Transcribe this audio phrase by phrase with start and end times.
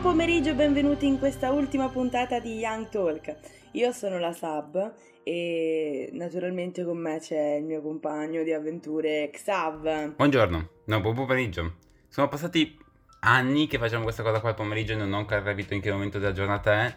[0.00, 3.36] Buon pomeriggio e benvenuti in questa ultima puntata di Young Talk.
[3.72, 10.14] Io sono la Sab e naturalmente con me c'è il mio compagno di avventure Xav.
[10.14, 11.74] Buongiorno, no, buon pomeriggio.
[12.08, 12.78] Sono passati
[13.20, 15.92] anni che facciamo questa cosa qua al pomeriggio e non ho ancora capito in che
[15.92, 16.96] momento della giornata è.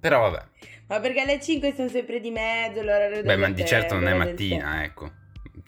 [0.00, 0.44] Però vabbè.
[0.86, 4.08] Ma perché alle 5 sono sempre di mezzo, l'orario del Beh, ma di certo non
[4.08, 5.10] è mattina, ecco.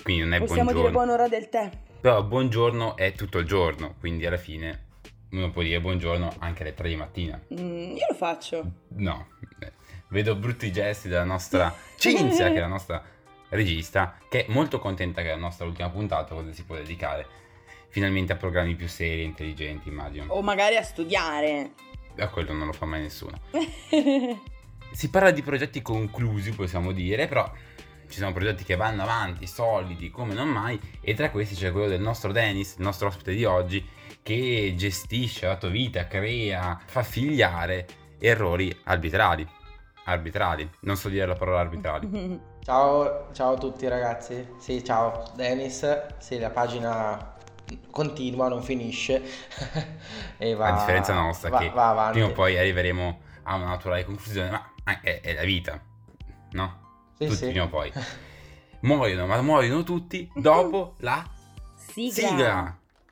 [0.03, 0.93] Quindi non è Possiamo dire buongiorno.
[0.93, 1.71] buon'ora del tè.
[2.01, 4.89] Però buongiorno è tutto il giorno, quindi alla fine
[5.31, 7.41] uno può dire buongiorno anche alle 3 di mattina.
[7.55, 8.71] Mm, io lo faccio.
[8.97, 9.29] No,
[9.61, 9.73] eh,
[10.09, 13.03] vedo brutti gesti della nostra Cinzia, che è la nostra
[13.51, 17.27] regista, che è molto contenta che la nostra ultima puntata, cosa si può dedicare
[17.89, 20.33] finalmente a programmi più seri e intelligenti, immagino.
[20.33, 21.73] O magari a studiare.
[22.19, 23.39] A quello non lo fa mai nessuno.
[24.93, 27.49] Si parla di progetti conclusi, possiamo dire, però
[28.09, 31.87] ci sono progetti che vanno avanti, solidi, come non mai, e tra questi c'è quello
[31.87, 33.87] del nostro Dennis, il nostro ospite di oggi,
[34.23, 37.87] che gestisce la tua vita, crea, fa figliare
[38.19, 39.47] errori arbitrali.
[40.05, 42.49] Arbitrali, non so dire la parola arbitrali.
[42.63, 44.47] Ciao, ciao a tutti ragazzi.
[44.59, 46.19] Sì, ciao Dennis.
[46.19, 47.35] Sì, la pagina
[47.91, 49.23] continua, non finisce.
[50.37, 52.19] e va, a differenza nostra, va, che va avanti.
[52.19, 55.81] prima o poi arriveremo a una naturale conclusione, ma è, è la vita,
[56.51, 56.79] no?
[57.17, 57.49] Sì, tutti sì.
[57.49, 57.91] prima o poi.
[58.81, 61.27] Muoiono, ma muoiono tutti dopo la
[61.75, 62.29] Sigla.
[62.29, 62.80] sigla.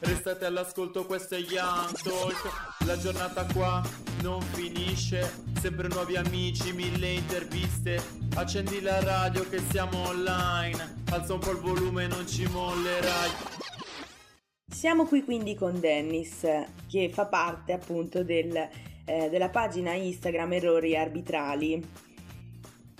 [0.00, 2.84] Restate all'ascolto, questo è Young Talk.
[2.86, 3.82] La giornata qua
[4.22, 5.30] non finisce.
[5.60, 8.02] Sempre nuovi amici, mille interviste.
[8.34, 11.02] Accendi la radio che siamo online.
[11.10, 13.30] Alza un po' il volume, non ci mollerai.
[14.66, 16.46] Siamo qui quindi con Dennis,
[16.88, 18.56] che fa parte appunto del,
[19.04, 21.86] eh, della pagina Instagram Errori Arbitrali.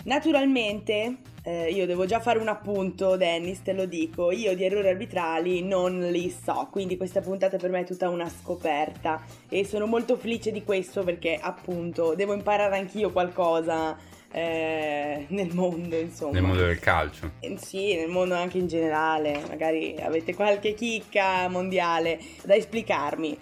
[0.03, 4.87] Naturalmente, eh, io devo già fare un appunto, Dennis, te lo dico, io di errori
[4.89, 9.87] arbitrali non li so, quindi questa puntata per me è tutta una scoperta e sono
[9.87, 13.97] molto felice di questo perché appunto devo imparare anch'io qualcosa
[14.31, 16.33] eh, nel mondo, insomma.
[16.33, 17.31] Nel mondo del calcio.
[17.39, 23.37] Eh, Sì, nel mondo anche in generale, magari avete qualche chicca mondiale da esplicarmi.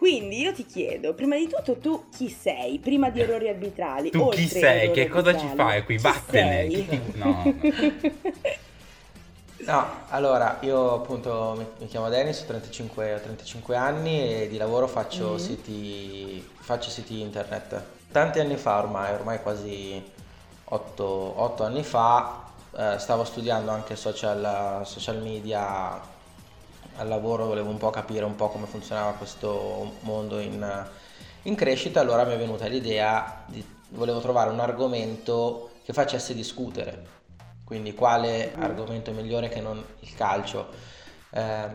[0.00, 4.08] Quindi io ti chiedo, prima di tutto tu chi sei, prima di errori arbitrali?
[4.10, 4.90] Tu oltre chi sei?
[4.92, 5.96] Che cosa ci fai qui?
[5.96, 6.70] chi Vattene!
[6.70, 6.70] sei?
[6.70, 7.54] Chi No.
[9.66, 14.56] No, allora io appunto mi, mi chiamo Dennis, ho 35, ho 35 anni e di
[14.56, 15.38] lavoro faccio, Mhm.
[15.38, 17.82] siti, faccio siti internet.
[18.10, 20.02] Tanti anni fa ormai, ormai quasi
[20.64, 22.42] 8, anni fa,
[22.74, 26.00] eh, stavo studiando anche social, social media
[27.00, 30.86] al lavoro, volevo un po' capire un po' come funzionava questo mondo in,
[31.42, 37.18] in crescita, allora mi è venuta l'idea di volevo trovare un argomento che facesse discutere.
[37.64, 40.68] Quindi quale argomento migliore che non il calcio?
[41.30, 41.68] Eh,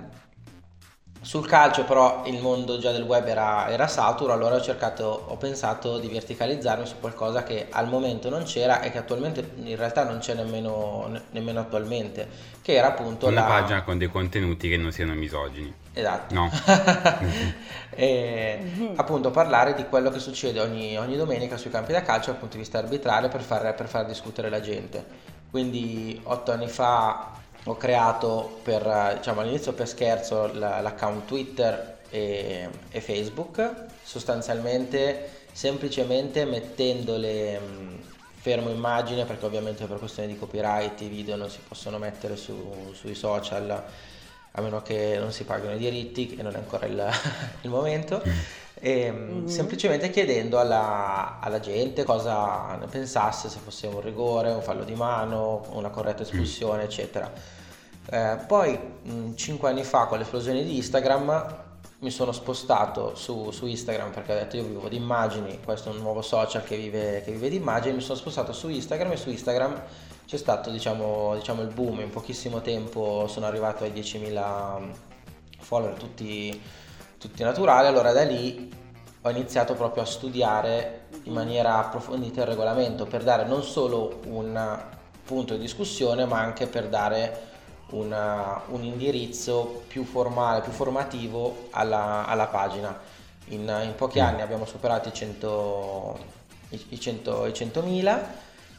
[1.25, 5.35] sul calcio però il mondo già del web era, era saturo, allora ho cercato, ho
[5.37, 10.03] pensato di verticalizzarmi su qualcosa che al momento non c'era e che attualmente in realtà
[10.03, 12.27] non c'è nemmeno, ne- nemmeno attualmente,
[12.61, 13.47] che era appunto Una la...
[13.47, 15.73] pagina con dei contenuti che non siano misogini.
[15.93, 16.33] Esatto.
[16.35, 16.51] No.
[17.89, 18.93] e Mhm.
[18.97, 22.55] appunto parlare di quello che succede ogni, ogni domenica sui campi da calcio dal punto
[22.55, 25.03] di vista arbitrale per far, per far discutere la gente.
[25.49, 27.31] Quindi otto anni fa
[27.67, 35.29] ho creato per, eh, diciamo all'inizio per scherzo la- l'account Twitter e, e Facebook, sostanzialmente
[35.51, 37.99] semplicemente mettendo le mh,
[38.33, 42.91] fermo immagine perché ovviamente per questioni di copyright i video non si possono mettere su-
[42.93, 43.83] sui social
[44.57, 47.09] a meno che non si paghino i diritti, che non è ancora il,
[47.61, 48.21] il momento,
[48.75, 49.47] e mm, Mhm.
[49.47, 54.95] semplicemente chiedendo alla, alla gente cosa ne pensasse, se fosse un rigore, un fallo di
[54.95, 57.29] mano, una corretta espulsione, eccetera.
[58.09, 61.63] Eh, poi, mh, cinque anni fa, con l'esplosione di Instagram,
[61.99, 65.93] mi sono spostato su, su Instagram perché ho detto io vivo di immagini, questo è
[65.93, 69.17] un nuovo social che vive, che vive di immagini, mi sono spostato su Instagram e
[69.17, 69.81] su Instagram
[70.25, 74.91] c'è stato diciamo, diciamo il boom, in pochissimo tempo sono arrivato ai 10.000
[75.59, 76.61] follower tutti,
[77.17, 78.71] tutti naturali, allora da lì
[79.21, 84.79] ho iniziato proprio a studiare in maniera approfondita il regolamento per dare non solo un
[85.23, 87.53] punto di discussione ma anche per dare
[87.99, 92.97] una- un indirizzo più formale, più formativo alla, alla pagina.
[93.49, 96.19] In, in pochi anni abbiamo superato i 100
[96.69, 98.19] i, i 100 i 100.000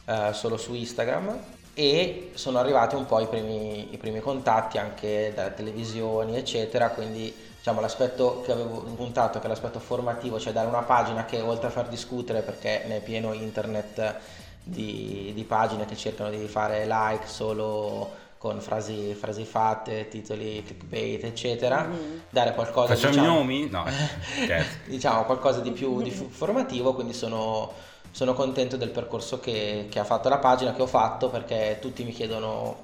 [0.05, 1.37] eh, solo su Instagram
[1.73, 7.33] e sono arrivati un po' i primi, i primi contatti anche dalle televisioni eccetera quindi
[7.57, 11.67] diciamo l'aspetto che avevo puntato che è l'aspetto formativo cioè dare una pagina che oltre
[11.67, 14.15] a far discutere perché ne è pieno internet
[14.63, 21.23] di, di pagine che cercano di fare like solo con frasi, frasi fatte, titoli clickbait,
[21.23, 22.19] eccetera, mm.
[22.29, 23.69] dare qualcosa Facciamo diciamo, nomi?
[23.69, 23.85] No,
[24.85, 27.71] diciamo qualcosa di più di formativo, quindi sono,
[28.11, 32.03] sono contento del percorso che, che, ha fatto la pagina, che ho fatto, perché tutti
[32.03, 32.83] mi chiedono,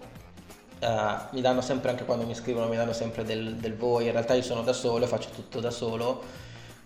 [0.79, 0.87] uh,
[1.31, 4.33] mi danno sempre, anche quando mi scrivono, mi danno sempre del, del voi, in realtà
[4.33, 6.42] io sono da solo, faccio tutto da solo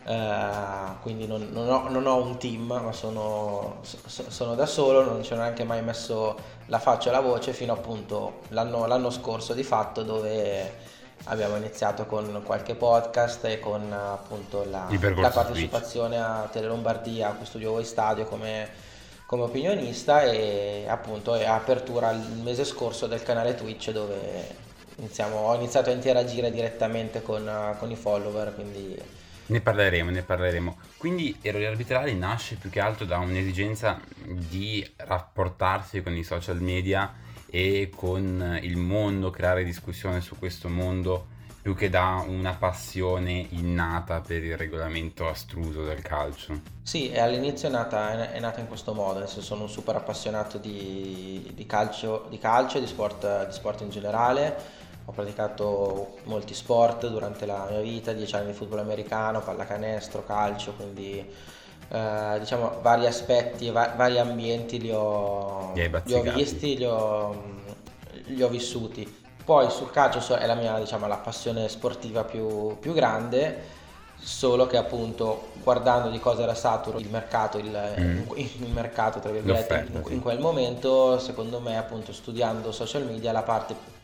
[0.07, 5.21] Uh, quindi non, non, ho, non, ho, un team, ma sono, sono, da solo, non
[5.21, 6.33] ci ho neanche mai messo
[6.67, 10.95] la faccia e la voce fino appunto l'anno, l'anno scorso di fatto dove
[11.25, 14.87] abbiamo iniziato con qualche podcast e con appunto la,
[15.17, 18.69] la partecipazione a Tele Lombardia, a questo Studio Voi Stadio come,
[19.25, 24.15] come opinionista e appunto è apertura il mese scorso del canale Twitch dove
[24.95, 30.77] iniziamo, ho iniziato a interagire direttamente con, con i follower quindi ne parleremo, ne parleremo.
[30.97, 37.13] Quindi Errori Arbitrali nasce più che altro da un'esigenza di rapportarsi con i social media
[37.49, 44.21] e con il mondo, creare discussione su questo mondo, più che da una passione innata
[44.21, 46.61] per il regolamento astruso del calcio.
[46.81, 51.51] Sì, all'inizio è nata, è nata in questo modo, senso sono un super appassionato di,
[51.53, 54.76] di calcio, di calcio di sport, di sport in generale
[55.09, 60.73] ho praticato molti sport durante la mia vita, 10 anni di football americano, pallacanestro, calcio,
[60.73, 61.25] quindi
[61.89, 67.41] eh, diciamo vari aspetti, va- vari ambienti li ho, li ho visti, li ho,
[68.25, 69.25] li ho, vissuti.
[69.45, 73.75] Poi sul calcio è la mia diciamo, la passione sportiva più, più grande
[74.19, 78.21] solo che appunto guardando di cosa era saturo il mercato, il, mm.
[78.35, 83.43] il mercato tra virgolette in, in, quel momento, secondo me appunto studiando social media la
[83.43, 83.95] parte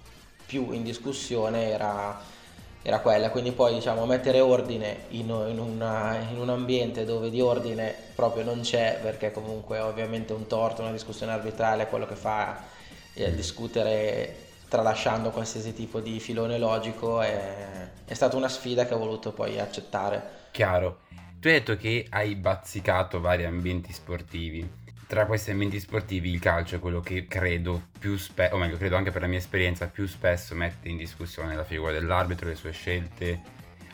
[0.53, 2.22] più in discussione era,
[2.83, 7.41] era quella, quindi poi diciamo mettere ordine in, in, una, in, un ambiente dove di
[7.41, 12.62] ordine proprio non c'è, perché comunque ovviamente un torto, una discussione arbitrale, quello che fa
[13.13, 19.00] è discutere tralasciando qualsiasi tipo di filone logico, è, è stata una sfida che ho
[19.00, 20.41] voluto poi accettare.
[20.51, 21.00] Chiaro.
[21.39, 24.81] Tu hai detto che hai bazzicato vari ambienti sportivi
[25.13, 28.96] tra questi ambienti sportivi il calcio è quello che credo più spesso, o meglio, credo
[28.96, 32.72] anche per la mia esperienza, più spesso mette in discussione la figura dell'arbitro, le sue
[32.72, 33.39] scelte,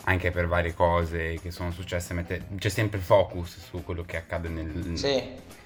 [0.06, 4.48] anche per varie cose che sono successe, mette, c'è sempre focus su quello che accade
[4.48, 4.98] nel...
[4.98, 5.58] Sì.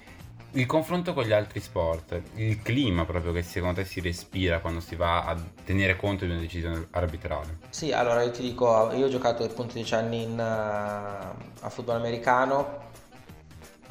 [0.56, 4.80] Il confronto con gli altri sport, il clima proprio che secondo te si respira quando
[4.80, 7.58] si va a tenere conto di una decisione arbitrale.
[7.70, 11.96] Sì, allora io ti dico, io ho giocato appunto 10 anni in, uh, a football
[11.96, 12.82] americano,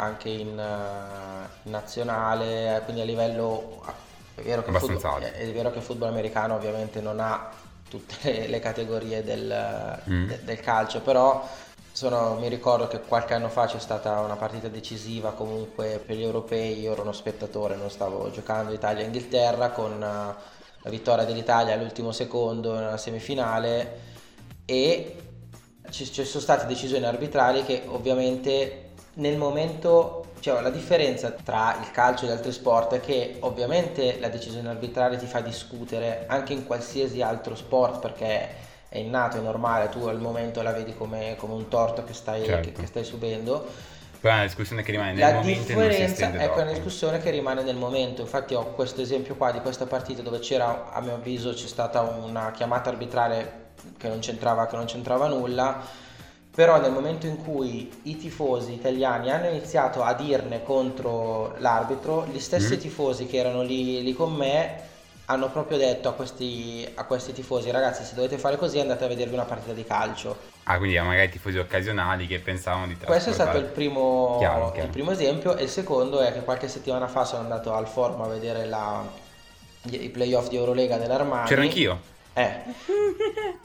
[0.03, 3.81] anche in, uh, nazionale, quindi a livello...
[4.35, 7.51] È vero, football, è vero, che il football americano ovviamente non ha
[7.87, 10.27] tutte le, le categorie del, mm.
[10.27, 11.47] de, del, calcio, però
[11.91, 16.23] sono, mi ricordo che qualche anno fa c'è stata una partita decisiva comunque per gli
[16.23, 19.99] europei, io ero uno spettatore, non stavo giocando Italia-Inghilterra con uh,
[20.83, 23.99] la vittoria dell'Italia all'ultimo secondo nella semifinale
[24.65, 25.17] e
[25.91, 28.82] ci, ci sono state decisioni arbitrali che ovviamente
[29.15, 34.19] nel momento, cioè la differenza tra il calcio e gli altri sport è che ovviamente
[34.19, 39.41] la decisione arbitrale ti fa discutere anche in qualsiasi altro sport perché è innato, è
[39.41, 42.69] normale, tu al momento la vedi come, come un torto che stai, certo.
[42.69, 43.91] che, che stai subendo.
[44.19, 45.73] Poi è una discussione che rimane nel la momento.
[45.73, 48.21] La differenza è una discussione che rimane nel momento.
[48.21, 52.01] Infatti, ho questo esempio qua di questa partita dove c'era, a mio avviso, c'è stata
[52.01, 55.81] una chiamata arbitrale che non c'entrava, che non c'entrava nulla
[56.55, 62.39] però nel momento in cui i tifosi italiani hanno iniziato a dirne contro l'arbitro, gli
[62.39, 62.79] stessi mm.
[62.79, 64.91] tifosi che erano lì, lì, con me
[65.25, 69.07] hanno proprio detto a questi, a questi, tifosi ragazzi se dovete fare così andate a
[69.07, 70.51] vedervi una partita di calcio.
[70.65, 74.85] Ah quindi magari tifosi occasionali che pensavano di Questo è stato il primo, chiaro, chiaro.
[74.85, 78.21] il primo, esempio e il secondo è che qualche settimana fa sono andato al forum
[78.21, 79.03] a vedere la,
[79.89, 81.47] i playoff di Eurolega dell'Armani.
[81.47, 82.11] C'ero anch'io.
[82.33, 82.51] Eh.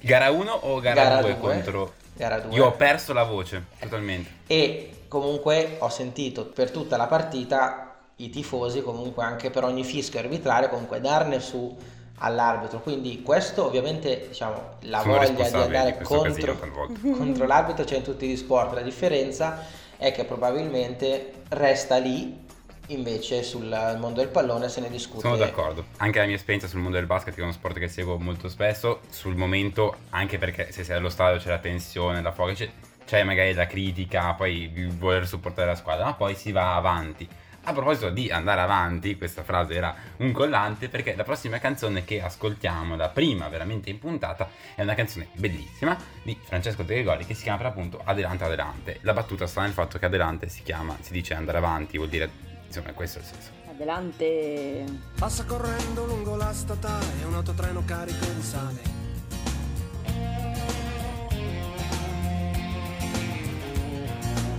[0.00, 2.54] gara 1 o gara 2 contro gara 2.
[2.54, 4.30] Io ho perso la voce totalmente.
[4.48, 10.18] E comunque ho sentito per tutta la partita i tifosi comunque anche per ogni fischio
[10.18, 11.74] arbitrario comunque darne su
[12.20, 16.58] all'arbitro quindi questo ovviamente diciamo la Sono voglia di andare di contro,
[17.16, 19.64] contro l'arbitro c'è in tutti gli sport la differenza
[19.96, 22.46] è che probabilmente resta lì
[22.88, 23.68] invece sul
[23.98, 25.20] mondo del pallone se ne discute.
[25.20, 25.86] Sono d'accordo.
[25.98, 28.48] Anche la mia esperienza sul mondo del basket, che è uno sport che seguo molto
[28.48, 32.70] spesso, sul momento, anche perché se sei allo stadio c'è la tensione, la foga, c'è,
[33.04, 37.28] c'è magari la critica, poi il voler supportare la squadra, ma poi si va avanti.
[37.64, 42.22] A proposito di andare avanti, questa frase era un collante perché la prossima canzone che
[42.22, 47.34] ascoltiamo, la prima veramente in puntata, è una canzone bellissima di Francesco De Gregori che
[47.34, 48.98] si chiama per appunto Adelante Adelante.
[49.02, 52.47] La battuta sta nel fatto che Adelante si chiama, si dice andare avanti, vuol dire,
[52.68, 53.50] insomma, questo è il senso.
[53.70, 54.84] Adelante.
[55.18, 58.96] Passa correndo lungo la statale un autotreno carico di sale.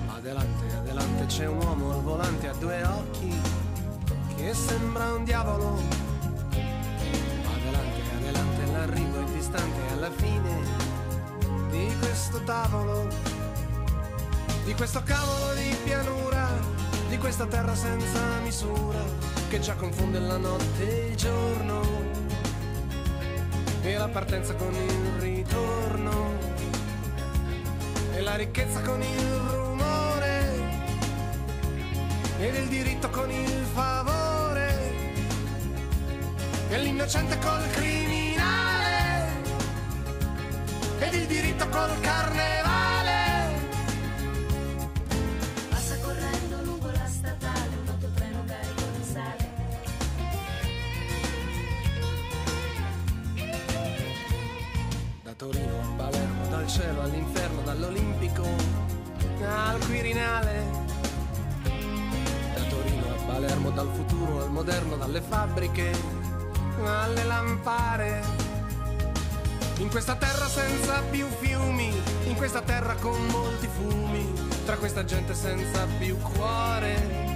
[0.07, 3.33] Adelante, adelante c'è un uomo al volante a due occhi
[4.35, 5.81] che sembra un diavolo.
[6.51, 10.61] Adelante, adelante l'arrivo è distante alla fine
[11.71, 13.07] di questo tavolo,
[14.65, 16.38] di questo cavolo di pianura,
[17.19, 19.03] questa terra senza misura
[19.49, 21.81] che già confonde la notte e il giorno
[23.81, 26.37] e la partenza con il ritorno
[28.13, 30.43] e la ricchezza con il rumore
[32.39, 34.93] ed il diritto con il favore
[36.69, 39.27] e l'innocente col criminale
[40.99, 42.58] ed il diritto col carnevale
[60.39, 60.87] Quirinale.
[62.53, 65.91] Da Torino a Palermo, dal futuro al moderno, dalle fabbriche
[66.83, 68.23] alle lampare.
[69.77, 71.91] In questa terra senza più fiumi,
[72.25, 74.33] in questa terra con molti fumi,
[74.65, 77.27] tra questa gente senza più cuore.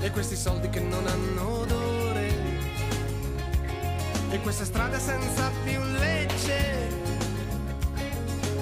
[0.00, 2.52] E questi soldi che non hanno odore
[4.30, 6.84] e queste strade senza più legge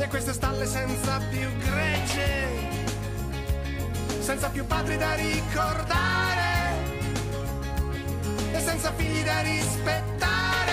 [0.02, 2.61] e queste stalle senza più gregge
[4.32, 6.72] senza più padri da ricordare
[8.50, 10.72] e senza figli da rispettare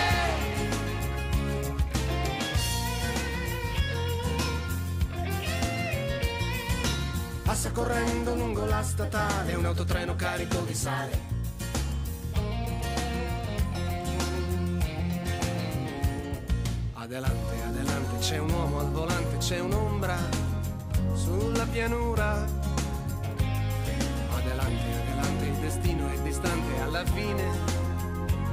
[7.44, 11.38] passa correndo lungo la statale un autotreno carico di sale
[16.94, 20.16] Adelante, adelante, c'è un uomo al volante, c'è un'ombra
[21.16, 22.59] sulla pianura.
[25.70, 27.44] Destino è distante alla fine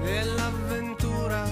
[0.02, 1.44] dell'avventura.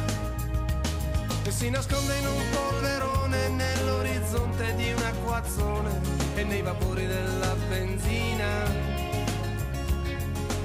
[1.43, 6.01] E si nasconde in un polverone nell'orizzonte di un acquazzone
[6.35, 8.47] e nei vapori della benzina.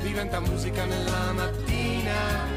[0.01, 2.47] Diventa musica nella mattina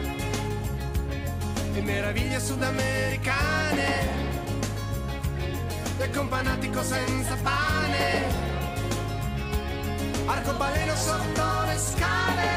[1.75, 4.31] e meraviglie sudamericane
[5.99, 8.42] e companatico senza pane
[10.27, 12.51] arcobaleno sotto le scale.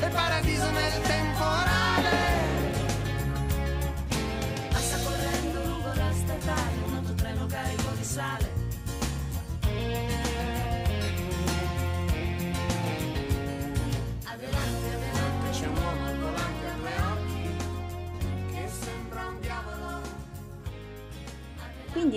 [0.00, 1.81] E paradiso nel temporale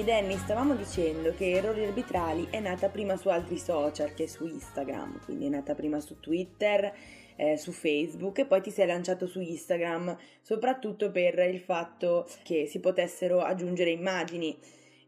[0.06, 5.22] Danny, stavamo dicendo che Errori Arbitrali è nata prima su altri social che su Instagram,
[5.26, 6.94] quindi è nata prima su Twitter,
[7.36, 12.68] eh, su Facebook e poi ti sei lanciato su Instagram, soprattutto per il fatto che
[12.68, 14.56] si potessero aggiungere immagini.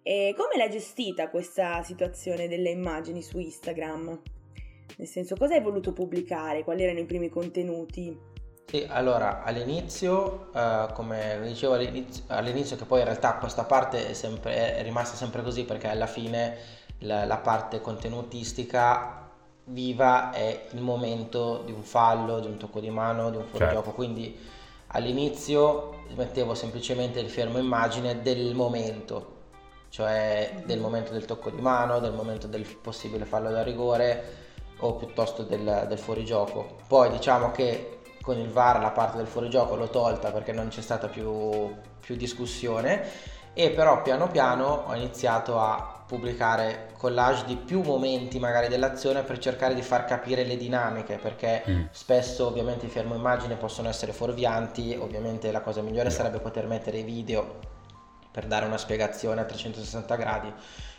[0.02, 4.20] E come l'hai gestita questa situazione delle immagini su Instagram?
[4.98, 6.64] Nel senso, cosa hai voluto pubblicare?
[6.64, 8.37] Quali erano i primi contenuti?
[8.70, 14.10] Sì, allora all'inizio, eh, come vi dicevo all'inizio, all'inizio, che poi in realtà questa parte
[14.10, 16.58] è, sempre, è rimasta sempre così perché alla fine
[17.00, 19.30] la, la parte contenutistica
[19.64, 23.84] viva è il momento di un fallo, di un tocco di mano, di un fuorigioco,
[23.84, 23.92] Certo.
[23.96, 24.38] quindi
[24.88, 29.36] all'inizio mettevo semplicemente il fermo immagine del momento,
[29.88, 34.46] cioè del momento del tocco di mano, del momento del possibile fallo da rigore
[34.80, 36.76] o piuttosto del, del fuorigioco.
[36.86, 37.97] Poi diciamo che
[38.28, 42.18] con il VAR la parte del fuorigioco l'ho tolta perché non c'è stata più, più
[42.18, 43.02] discussione
[43.54, 49.38] e però piano piano ho iniziato a pubblicare collage di più momenti magari dell'azione per
[49.40, 51.84] cercare di far capire le dinamiche perché Mm.
[51.92, 56.98] spesso ovviamente i fermo immagine possono essere fuorvianti ovviamente la cosa migliore sarebbe poter mettere
[56.98, 57.60] i video
[58.30, 60.54] per dare una spiegazione a 360 gradi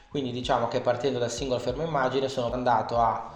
[0.09, 3.31] quindi diciamo che partendo dal singolo fermo immagine sono andato a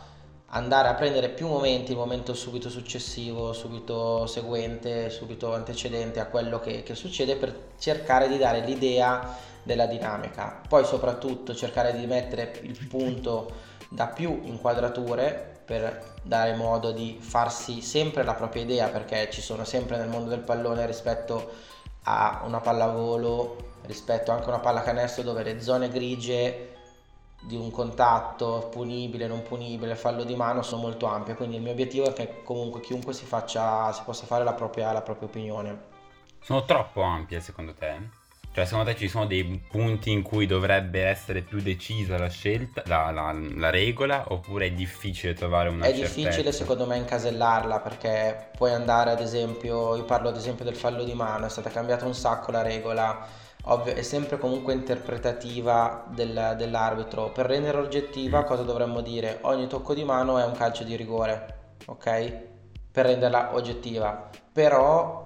[0.55, 6.61] andare a prendere più momenti, il momento subito successivo, subito seguente, subito antecedente a quello
[6.61, 10.61] che, che succede per cercare di dare l'idea della dinamica.
[10.69, 17.81] Poi soprattutto cercare di mettere il punto dà più inquadrature per dare modo di farsi
[17.81, 21.51] sempre la propria idea perché ci sono sempre nel mondo del pallone rispetto
[22.03, 26.72] a una pallavolo, rispetto anche a una pallacanestro dove le zone grigie
[27.43, 31.73] di un contatto punibile, non punibile, fallo di mano sono molto ampie, quindi il mio
[31.73, 35.91] obiettivo è che comunque chiunque si, faccia, si possa fare la propria, la propria opinione.
[36.41, 38.11] Sono troppo ampie secondo te?
[38.53, 42.83] Cioè, secondo te ci sono dei punti in cui dovrebbe essere più decisa la scelta,
[42.87, 46.43] la, la- la regola, oppure è difficile trovare una È certezza?
[46.43, 51.03] difficile secondo me incasellarla perché puoi andare ad esempio, io parlo ad esempio del fallo
[51.05, 53.27] di mano, è stata cambiata un sacco la regola,
[53.65, 57.31] ovvio, è sempre comunque interpretativa del- dell'arbitro.
[57.31, 59.39] Per rendere oggettiva cosa dovremmo dire?
[59.43, 62.43] Ogni tocco di mano è un calcio di rigore, ok?
[62.91, 64.31] Per renderla oggettiva.
[64.53, 65.25] Però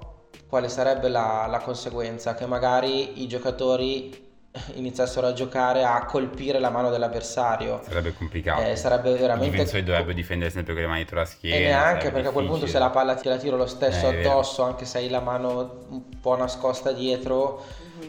[0.48, 2.34] quale sarebbe la, la conseguenza?
[2.34, 4.25] Che magari i giocatori
[4.74, 7.80] iniziassero a giocare a colpire la mano dell'avversario.
[7.86, 8.62] Sarebbe complicato.
[8.62, 11.56] Eh, sarebbe I veramente difensori dovrebbero difendere sempre con le mani dietro la schiena.
[11.56, 12.84] e neanche perché a quel punto se difficile.
[12.84, 16.20] la palla ti la tiro lo stesso Eh, addosso, anche se hai la mano un
[16.20, 17.64] po' nascosta dietro,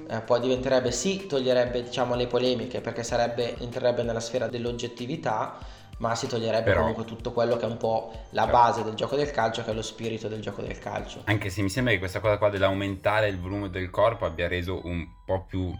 [0.09, 5.57] eh, poi diventerebbe sì, toglierebbe diciamo le polemiche perché sarebbe, entrerebbe nella sfera dell'oggettività,
[5.99, 8.57] ma si toglierebbe Però- comunque tutto quello che è un po' la Certo.
[8.57, 11.21] base del gioco del calcio, che è lo spirito del gioco del calcio.
[11.25, 14.79] Anche se mi sembra che questa cosa qua dell'aumentare il volume del corpo abbia reso
[14.85, 15.73] un po' più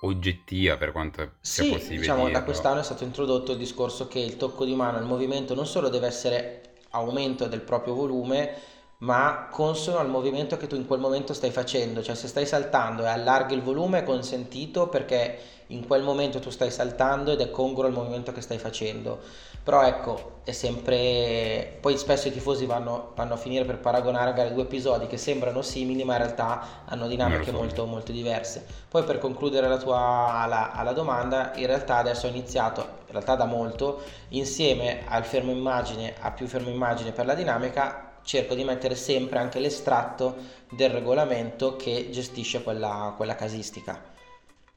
[0.00, 2.44] oggettiva per quanto sia Sì, possibile diciamo da dirlo.
[2.44, 5.88] quest'anno è stato introdotto il discorso che il tocco di mano, il movimento non solo
[5.88, 8.54] deve essere aumento del proprio volume,
[8.98, 13.02] ma consono al movimento che tu in quel momento stai facendo, cioè se stai saltando
[13.04, 17.50] e allarghi il volume è consentito perché in quel momento tu stai saltando ed è
[17.50, 19.20] congruo al movimento che stai facendo.
[19.68, 21.76] Però ecco, è sempre...
[21.82, 25.60] Poi spesso i tifosi vanno, vanno a finire per paragonare magari due episodi che sembrano
[25.60, 28.64] simili ma in realtà hanno dinamiche molto, molto diverse.
[28.88, 33.34] Poi per concludere la tua alla, alla domanda, in realtà adesso ho iniziato, in realtà
[33.34, 38.64] da molto, insieme al fermo immagine, a più fermo immagine per la dinamica, cerco di
[38.64, 40.34] mettere sempre anche l'estratto
[40.70, 44.16] del regolamento che gestisce quella, quella casistica.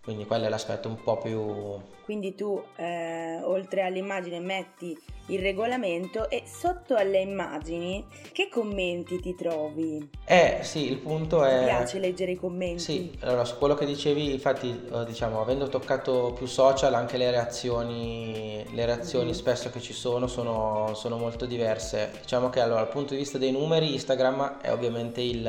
[0.03, 1.79] Quindi quello è l'aspetto un po' più...
[2.03, 9.35] Quindi tu, eh, oltre all'immagine, metti il regolamento e sotto alle immagini che commenti ti
[9.35, 10.09] trovi?
[10.25, 11.65] Eh sì, il punto è...
[11.65, 12.79] piace leggere i commenti?
[12.81, 17.29] Sì, allora su quello che dicevi, infatti, eh, diciamo, avendo toccato più social, anche le
[17.29, 19.33] reazioni, le reazioni Mhm.
[19.33, 22.11] spesso che ci sono, sono sono molto diverse.
[22.21, 25.45] Diciamo che allora, dal punto di vista dei numeri, Instagram è ovviamente il,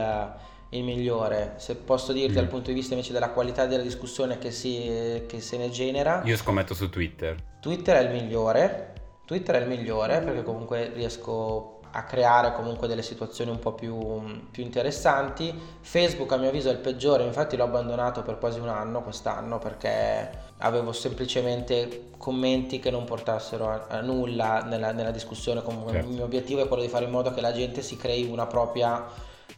[0.72, 1.54] il migliore.
[1.56, 2.34] Se posso dirti Mm.
[2.36, 6.22] dal punto di vista invece della qualità della discussione che, si, che se ne genera,
[6.24, 7.36] Io scommetto su Twitter.
[7.60, 8.92] Twitter è il migliore.
[9.24, 14.22] Twitter è il migliore perché comunque riesco a creare comunque delle situazioni un po' più,
[14.50, 15.52] più interessanti.
[15.82, 19.58] Facebook a mio avviso è il peggiore, infatti l'ho abbandonato per quasi un anno quest'anno
[19.58, 25.62] perché avevo semplicemente commenti che non portassero a, a nulla nella, nella discussione.
[25.62, 26.08] Comunque Certo.
[26.08, 28.46] il mio obiettivo è quello di fare in modo che la gente si crei una
[28.46, 29.04] propria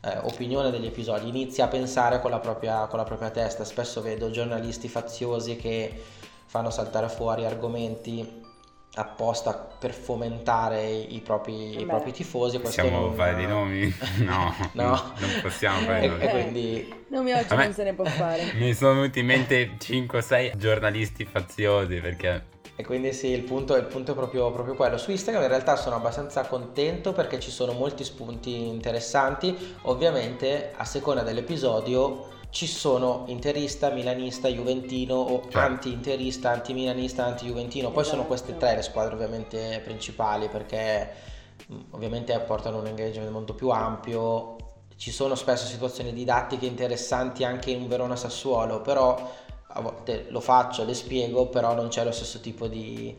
[0.05, 3.65] eh, opinione degli episodi, inizia a pensare con la, propria, con la propria testa.
[3.65, 6.03] Spesso vedo giornalisti faziosi che
[6.47, 8.43] fanno saltare fuori argomenti
[8.97, 12.61] apposta per fomentare i propri, i propri tifosi.
[12.61, 13.93] Possiamo non- fare dei nomi?
[14.23, 15.13] No, No.
[15.19, 16.29] non possiamo fare dei nomi.
[16.29, 17.65] quindi Nomi oggi Vabbè.
[17.65, 18.53] non se ne può fare.
[18.55, 22.45] Mi sono venuti in mente 5-6 giornalisti faziosi perché
[22.77, 24.97] E quindi sì, il punto, il punto è proprio, proprio quello.
[24.99, 29.57] Su Instagram in realtà sono abbastanza contento perché ci sono molti spunti interessanti.
[29.83, 35.59] Ovviamente a seconda dell'episodio ci sono interista, milanista, juventino o Certo.
[35.59, 37.91] anti-interista, anti-milanista, anti-juventino.
[37.91, 38.27] Poi sono Esatto.
[38.29, 41.11] queste tre le squadre ovviamente principali perché
[41.69, 44.57] mh, ovviamente portano un engagement molto più ampio.
[44.97, 49.17] Ci sono spesso situazioni didattiche interessanti anche in Verona Sassuolo, però
[49.77, 53.15] a volte lo faccio, le spiego, però non c'è lo stesso tipo di,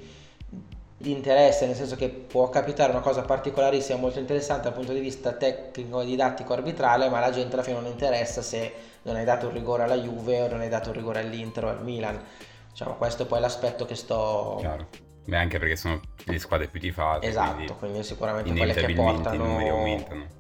[0.97, 4.99] di interesse, nel senso che può capitare una cosa particolarissima, molto interessante dal punto di
[5.01, 9.47] vista tecnico, didattico, arbitrale, ma la gente alla fine non interessa se non hai dato
[9.47, 12.23] un rigore alla Juve o non hai dato un rigore all'Inter o al Milan.
[12.71, 14.55] Diciamo, questo poi è l'aspetto che sto...
[14.59, 14.87] chiaro.
[15.25, 17.27] Beh, anche perché sono le squadre più tifate.
[17.27, 19.59] Esatto, quindi quindi sicuramente quelle che portano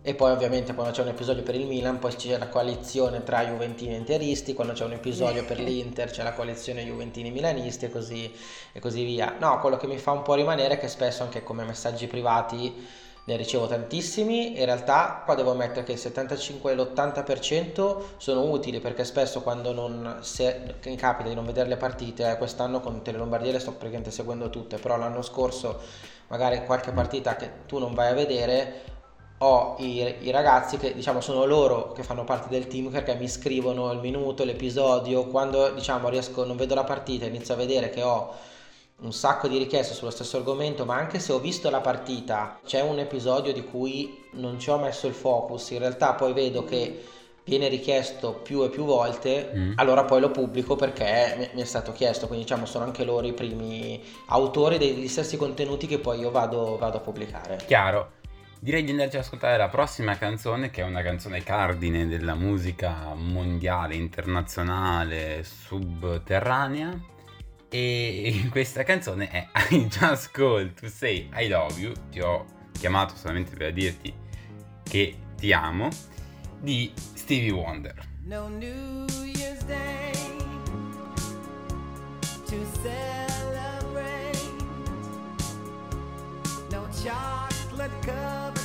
[0.01, 3.43] e poi ovviamente quando c'è un episodio per il Milan poi c'è la coalizione tra
[3.43, 7.89] Juventini e Interisti, quando c'è un episodio per l'Inter c'è la coalizione Juventini Milanisti e
[7.89, 8.31] così,
[8.71, 9.35] e così via.
[9.39, 13.03] No, quello che mi fa un po' rimanere è che spesso anche come messaggi privati
[13.27, 18.79] ne ricevo tantissimi, in realtà qua devo ammettere che il 75 e l'80% sono utili
[18.79, 23.17] perché spesso quando non se capita di non vedere le partite, eh, quest'anno con Tele
[23.17, 25.79] Lombardia le sto praticamente seguendo tutte, però l'anno scorso
[26.27, 28.93] magari qualche partita che tu non vai a vedere
[29.39, 33.27] ho i, i ragazzi che diciamo sono loro che fanno parte del team perché mi
[33.27, 38.03] scrivono il minuto, l'episodio, quando diciamo riesco, non vedo la partita, inizio a vedere che
[38.03, 38.33] ho
[39.01, 42.81] un sacco di richieste sullo stesso argomento, ma anche se ho visto la partita, c'è
[42.81, 47.03] un episodio di cui non ci ho messo il focus, in realtà poi vedo che
[47.43, 49.71] viene richiesto più e più volte, Mm.
[49.75, 53.33] allora poi lo pubblico perché mi- è stato chiesto, quindi diciamo sono anche loro i
[53.33, 57.57] primi autori degli stessi contenuti che poi io vado, vado a pubblicare.
[57.67, 58.13] Chiaro.
[58.59, 63.13] Direi di andarci ad ascoltare la prossima canzone, che è una canzone cardine della musica
[63.13, 66.99] mondiale, internazionale, subterranea.
[67.77, 71.91] E questa canzone è I Just Called to Say I Love You.
[72.09, 74.13] Ti ho chiamato solamente per dirti
[74.81, 75.89] che ti amo.
[76.57, 77.93] Di Stevie Wonder.
[78.23, 80.13] No New Year's Day
[82.45, 84.39] to celebrate.
[86.71, 88.64] No chocolate covered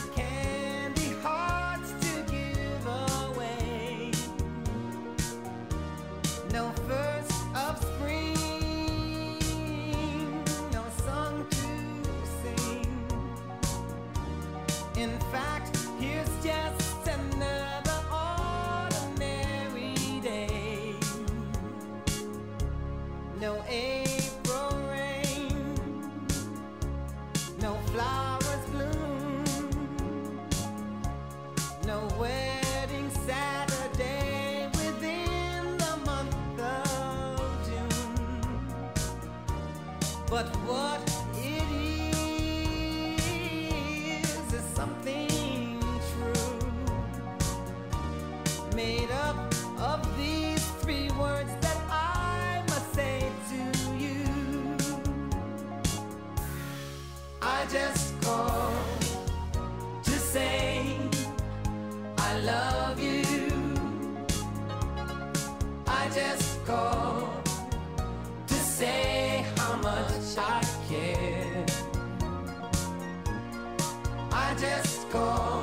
[75.13, 75.60] just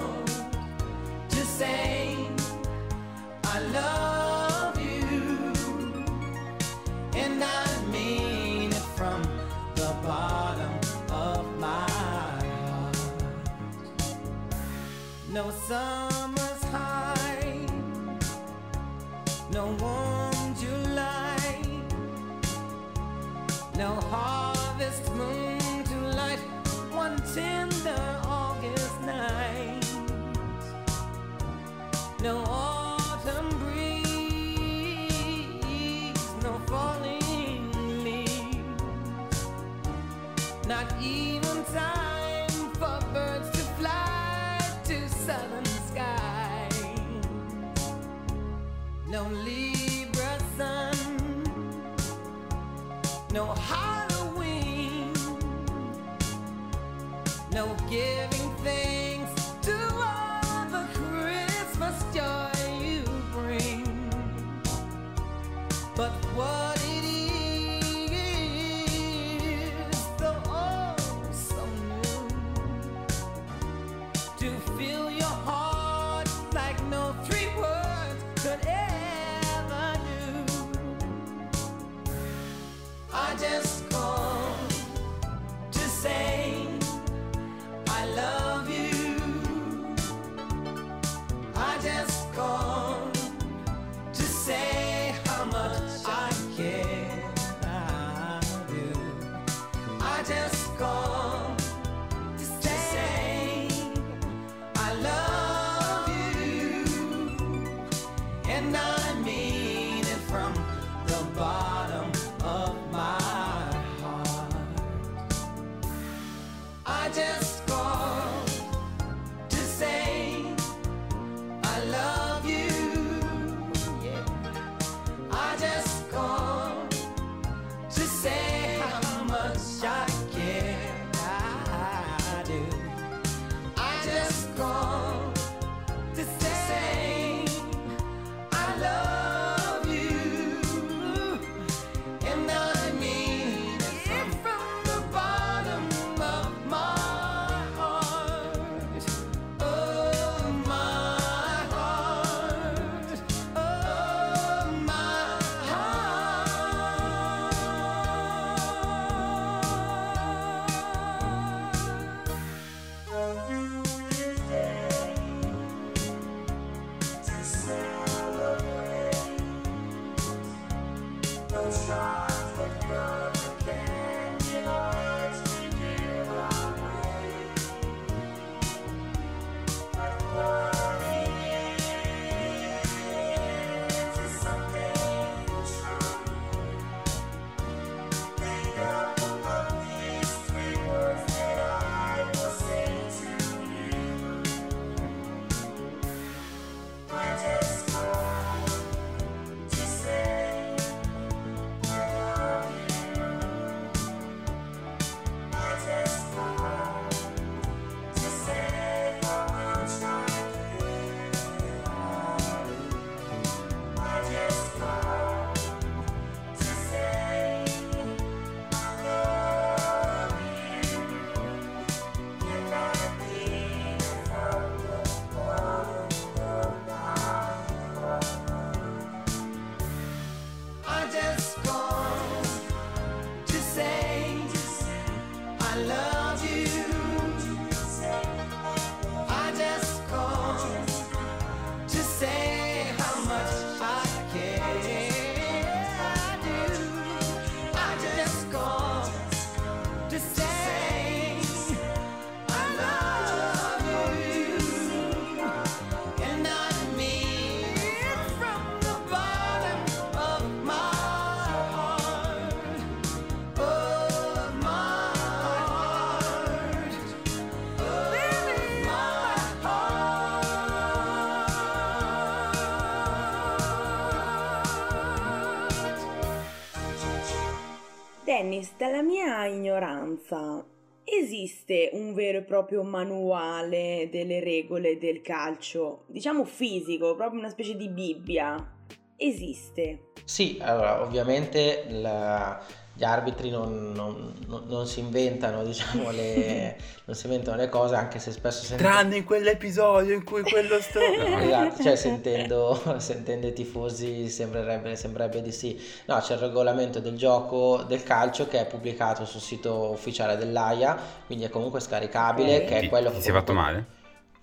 [278.37, 280.63] Dennis, dalla mia ignoranza,
[281.03, 287.75] esiste un vero e proprio manuale delle regole del calcio, diciamo fisico, proprio una specie
[287.75, 288.75] di Bibbia?
[289.15, 290.11] Esiste.
[290.23, 292.63] Sì, allora ovviamente la-
[292.97, 297.93] gli arbitri non, non- non- non si inventano, diciamo, le, non si inventano le cose,
[297.93, 300.99] anche se spesso sento- Tranne in quell'episodio in cui quello sto...
[300.99, 305.79] Esatto, cioè sentendo, sentendo i tifosi sembrerebbe, sembrerebbe di sì.
[306.05, 310.97] No, c'è il regolamento del gioco del calcio che è pubblicato sul sito ufficiale dell'AIA,
[311.27, 312.65] quindi è comunque scaricabile, Ok.
[312.65, 313.85] che è Ti, quello ti sei fatto male?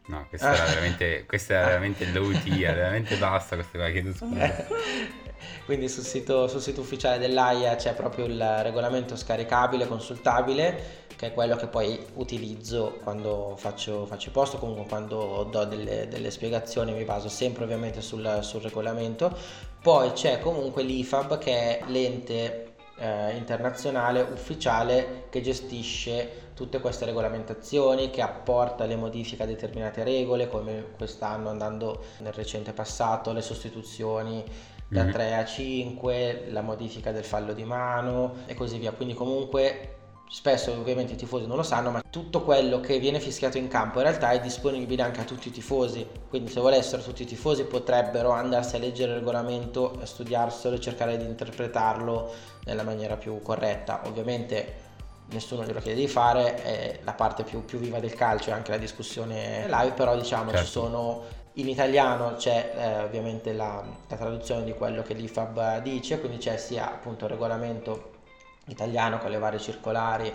[0.06, 4.66] No, questa era veramente, questa era veramente low tier, veramente basta questa qua, chiedo scusa.
[5.64, 11.32] Quindi sul sito, sul sito ufficiale dell'AIA c'è proprio il regolamento scaricabile, consultabile, che è
[11.32, 16.30] quello che poi utilizzo quando faccio, faccio i post, o comunque quando do delle, delle
[16.30, 19.36] spiegazioni mi baso sempre ovviamente sul, sul regolamento.
[19.80, 28.10] Poi c'è comunque l'IFAB che è l'ente eh, internazionale ufficiale che gestisce tutte queste regolamentazioni,
[28.10, 34.44] che apporta le modifiche a determinate regole, come quest'anno andando nel recente passato, le sostituzioni
[34.94, 35.10] da Mhm.
[35.10, 38.92] 3 a 5, la modifica del fallo di mano e così via.
[38.92, 39.88] Quindi comunque
[40.28, 43.98] spesso ovviamente i tifosi non lo sanno, ma tutto quello che viene fischiato in campo
[43.98, 46.06] in realtà è disponibile anche a tutti i tifosi.
[46.28, 50.80] Quindi se volessero tutti i tifosi potrebbero andarsi a leggere il regolamento, a studiarselo e
[50.80, 52.32] cercare di interpretarlo
[52.66, 54.02] nella maniera più corretta.
[54.06, 54.82] Ovviamente
[55.30, 58.70] nessuno glielo chiede di fare, è la parte più, più viva del calcio e anche
[58.70, 60.70] la discussione live, però diciamo ci Certo.
[60.70, 61.22] sono
[61.54, 66.56] in italiano c'è eh, ovviamente la, la traduzione di quello che l'IFAB dice, quindi c'è
[66.56, 68.10] sia appunto il regolamento
[68.66, 70.32] italiano con le varie circolari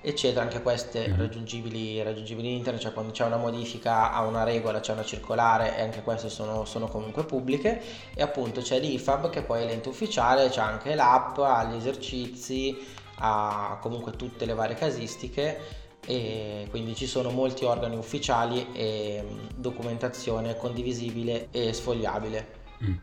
[0.00, 1.16] eccetera, anche queste Mhm.
[1.16, 5.76] raggiungibili, raggiungibili in internet, cioè quando c'è una modifica a una regola, c'è una circolare
[5.76, 7.82] e anche queste sono, sono comunque pubbliche
[8.14, 12.78] e appunto c'è l'IFAB che poi è l'ente ufficiale, c'è anche l'app, ha gli esercizi,
[13.20, 19.60] ha comunque tutte le varie casistiche e quindi ci sono molti organi ufficiali e mh,
[19.60, 22.46] documentazione condivisibile e sfogliabile.
[22.82, 22.94] Mm.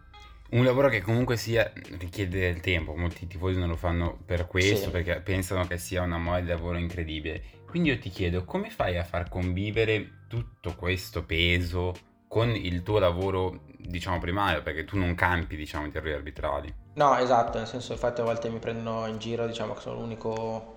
[0.52, 4.86] Un lavoro che comunque sia richiede del tempo, molti tifosi non lo fanno per questo,
[4.86, 4.90] Sì.
[4.90, 7.44] perché pensano che sia una mole di lavoro incredibile.
[7.70, 11.94] Quindi io ti chiedo, come fai a far convivere tutto questo peso
[12.28, 16.74] con il tuo lavoro, diciamo, primario, perché tu non campi, diciamo, di errori arbitrali.
[16.96, 20.75] No, esatto, nel senso infatti a volte mi prendono in giro, diciamo che sono l'unico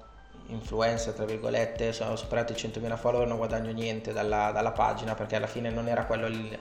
[0.49, 5.37] influencer, tra virgolette, sono superato i 100.000 follower, non guadagno niente dalla, dalla pagina perché
[5.37, 6.59] alla fine non era quello il-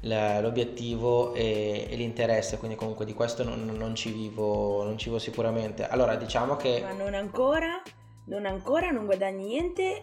[0.00, 5.18] l'obiettivo e, e l'interesse, quindi comunque di questo non, non ci vivo, non ci vivo
[5.18, 5.86] sicuramente.
[5.88, 6.80] Allora diciamo che...
[6.82, 7.82] Ma non ancora?
[8.26, 10.02] Non ancora non guadagni niente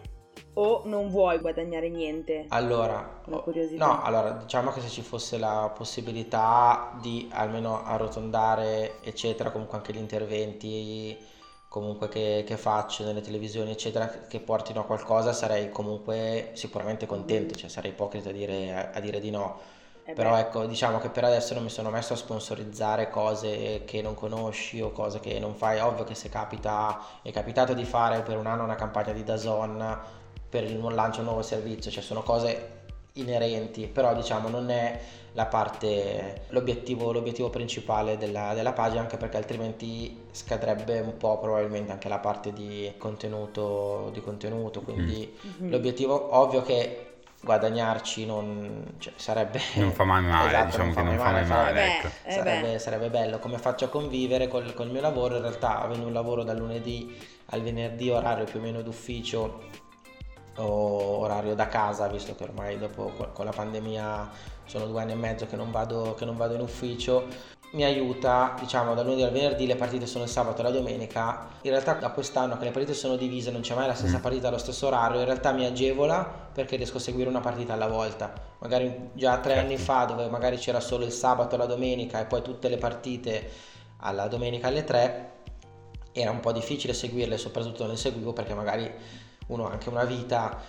[0.54, 2.46] o non vuoi guadagnare niente?
[2.48, 9.76] Allora, no, allora diciamo che se ci fosse la possibilità di almeno arrotondare, eccetera, comunque
[9.78, 11.16] anche gli interventi
[11.74, 17.56] comunque che, che faccio nelle televisioni, eccetera, che portino a qualcosa, sarei comunque sicuramente contento,
[17.56, 19.58] cioè sarei ipocrita a dire, a dire di no.
[20.04, 24.02] Eh Però ecco, diciamo che per adesso non mi sono messo a sponsorizzare cose che
[24.02, 25.80] non conosci o cose che non fai.
[25.80, 29.98] Ovvio che se capita, è capitato di fare per un anno una campagna di Dazon
[30.48, 32.82] per il lancio di un nuovo servizio, cioè sono cose
[33.14, 35.00] inerenti, però diciamo non è
[35.46, 42.08] parte, l'obiettivo, l'obiettivo principale della, della pagina, anche perché altrimenti scadrebbe un po' probabilmente anche
[42.08, 45.70] la parte di contenuto, di contenuto, quindi mhm.
[45.70, 47.08] l'obiettivo ovvio che
[47.44, 51.48] guadagnarci non cioè, sarebbe Non fa mai male, Esatto, diciamo che non fa mai sarebbe-
[51.48, 52.06] male, Beh, ecco.
[52.24, 56.06] eh sarebbe, sarebbe bello come faccio a convivere col, col mio lavoro in realtà avendo
[56.06, 57.14] un lavoro dal lunedì
[57.46, 59.82] al venerdì orario più o meno d'ufficio
[60.62, 64.30] orario da casa visto che ormai dopo co- con la pandemia
[64.66, 67.26] sono due anni e mezzo che non vado, che non vado in ufficio
[67.72, 71.48] mi aiuta diciamo dal lunedì al venerdì le partite sono il sabato e la domenica
[71.62, 74.22] in realtà da quest'anno che le partite sono divise non c'è mai la stessa Mm.
[74.22, 77.88] partita allo stesso orario in realtà mi agevola perché riesco a seguire una partita alla
[77.88, 79.66] volta magari già tre Certo.
[79.66, 82.78] anni fa dove magari c'era solo il sabato e la domenica e poi tutte le
[82.78, 83.50] partite
[83.98, 85.30] alla domenica alle 3
[86.12, 88.88] era un po' difficile seguirle, soprattutto non le seguivo perché magari
[89.46, 90.60] uno ha anche una vita,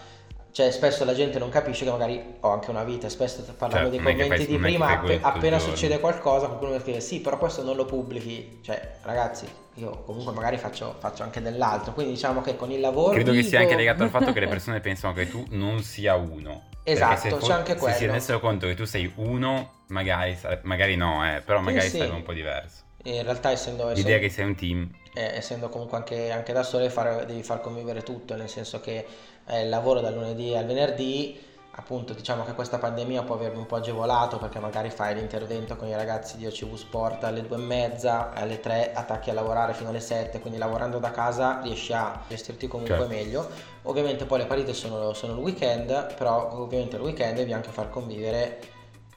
[0.52, 3.90] cioè spesso la gente non capisce che magari ho anche una vita, spesso parlando Certo,
[3.90, 7.38] dei commenti fai- di prima, quello il appena succede qualcosa qualcuno mi scrive sì, però
[7.38, 12.42] questo non lo pubblichi, cioè ragazzi, io comunque magari faccio, faccio anche dell'altro, quindi diciamo
[12.42, 13.12] che con il lavoro...
[13.12, 13.72] Credo che sia vivo.
[13.72, 16.70] anche legato al fatto che le persone pensano che tu non sia uno.
[16.84, 17.98] Esatto, c'è anche Se si quello.
[17.98, 21.98] rendessero conto che tu sei uno, magari, magari no, eh, però magari sì.
[21.98, 22.84] sarebbe un po' diverso.
[23.06, 23.88] In realtà essendo...
[23.90, 27.44] L'idea essendo- che sei un team, eh, essendo comunque anche, anche da sole fare- devi
[27.44, 29.06] far convivere tutto, nel senso che
[29.48, 31.40] eh, lavoro dal lunedì al venerdì,
[31.78, 35.88] appunto diciamo che questa pandemia può avermi un po' agevolato perché magari fai l'intervento con
[35.88, 39.90] i ragazzi di OCV Sport alle due e mezza, alle tre attacchi a lavorare fino
[39.90, 43.12] alle sette, quindi lavorando da casa riesci a gestirti comunque Certo.
[43.14, 43.50] meglio.
[43.84, 47.90] Ovviamente poi le partite sono, sono il weekend, però ovviamente il weekend devi anche far
[47.90, 48.60] convivere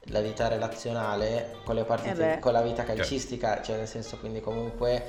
[0.09, 2.38] la vita relazionale con le Eh partite, beh.
[2.38, 5.04] con la vita calcistica, cioè nel senso quindi comunque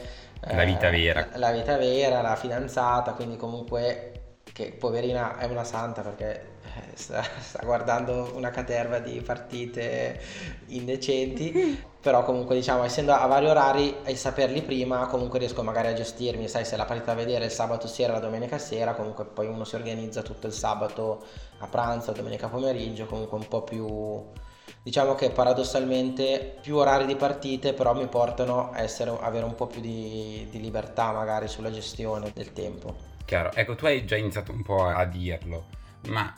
[0.51, 1.29] La vita vera.
[1.35, 4.13] La, vita vera, la fidanzata, quindi comunque
[4.53, 10.19] che poverina è una santa perché eh, sta, sta guardando una caterva di partite
[10.67, 11.53] indecenti,
[12.01, 16.47] però comunque diciamo essendo a vari orari e saperli prima comunque riesco magari a gestirmi,
[16.47, 19.63] sai se la partita da vedere il sabato sera, la domenica sera, comunque poi uno
[19.65, 21.23] si organizza tutto il sabato
[21.59, 24.23] a pranzo, domenica pomeriggio, comunque un po' più
[24.82, 29.67] diciamo che paradossalmente più orari di partite però mi portano a essere, avere un po'
[29.67, 33.07] più di, di libertà magari sulla gestione del tempo.
[33.25, 35.65] Chiaro, ecco, tu hai già iniziato un po' a dirlo,
[36.07, 36.34] ma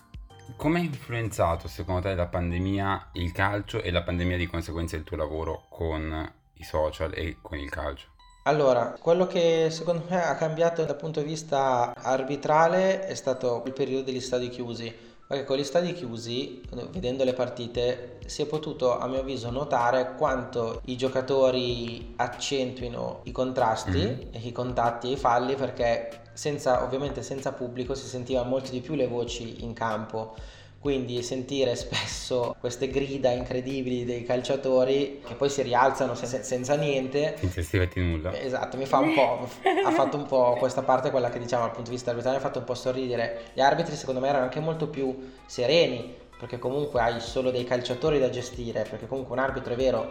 [0.55, 5.03] come ha influenzato secondo te la pandemia il calcio e la pandemia di conseguenza il
[5.03, 8.07] tuo lavoro con i social e con il calcio?
[8.43, 13.73] Allora, quello che secondo me ha cambiato dal punto di vista arbitrale è stato il
[13.73, 15.09] periodo degli stadi chiusi.
[15.31, 16.61] Perché con gli stadi chiusi,
[16.91, 23.31] vedendo le partite, si è potuto, a mio avviso, notare quanto i giocatori accentuino i
[23.31, 24.27] contrasti, Mhm.
[24.31, 28.81] e i contatti e i falli, perché senza, ovviamente senza pubblico si sentiva molto di
[28.81, 30.35] più le voci in campo.
[30.81, 37.35] Quindi sentire spesso queste grida incredibili dei calciatori che poi si rialzano se- senza niente
[37.37, 38.35] Senza scriverti nulla?
[38.35, 39.47] Esatto, mi fa un po',
[39.85, 42.43] ha fatto un po' questa parte, quella che diciamo dal punto di vista arbitrale, mi
[42.43, 43.51] ha fatto un po' sorridere.
[43.53, 48.17] Gli arbitri secondo me erano anche molto più sereni, perché comunque hai solo dei calciatori
[48.17, 50.09] da gestire, perché comunque un arbitro è vero,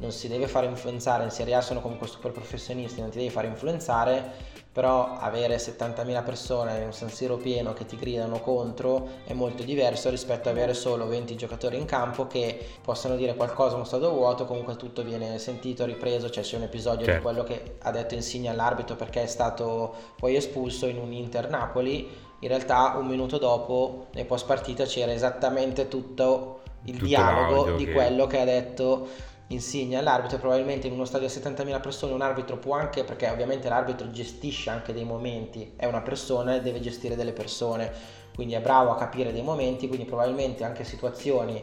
[0.00, 3.30] non si deve fare influenzare, in Serie A sono comunque super professionisti, non ti devi
[3.30, 9.08] fare influenzare, però avere 70.000 persone in un San Siro pieno che ti gridano contro
[9.24, 13.72] è molto diverso rispetto ad avere solo 20 giocatori in campo che possano dire qualcosa
[13.72, 17.22] a uno stadio vuoto, comunque tutto viene sentito, ripreso, cioè c'è un episodio di Certo.
[17.22, 22.48] quello che ha detto Insigne all'arbitro perché è stato poi espulso in un Inter-Napoli, in
[22.48, 27.92] realtà un minuto dopo nel post partita c'era esattamente tutto il Tutto dialogo di che-
[27.92, 29.06] quello che ha detto
[29.52, 33.68] Insigne all'arbitro probabilmente in uno stadio a 70.000 persone un arbitro può anche, perché ovviamente
[33.68, 37.92] l'arbitro gestisce anche dei momenti, è una persona e deve gestire delle persone,
[38.32, 41.62] quindi è bravo a capire dei momenti, quindi probabilmente anche situazioni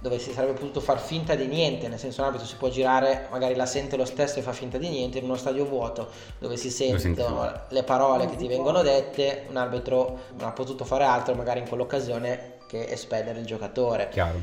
[0.00, 3.26] dove si sarebbe potuto far finta di niente, nel senso un arbitro si può girare,
[3.30, 6.56] magari la sente lo stesso e fa finta di niente, in uno stadio vuoto dove
[6.56, 11.34] si sentono le parole che ti vengono dette, un arbitro non ha potuto fare altro
[11.34, 14.08] magari in quell'occasione che espellere il giocatore.
[14.10, 14.40] Chiaro.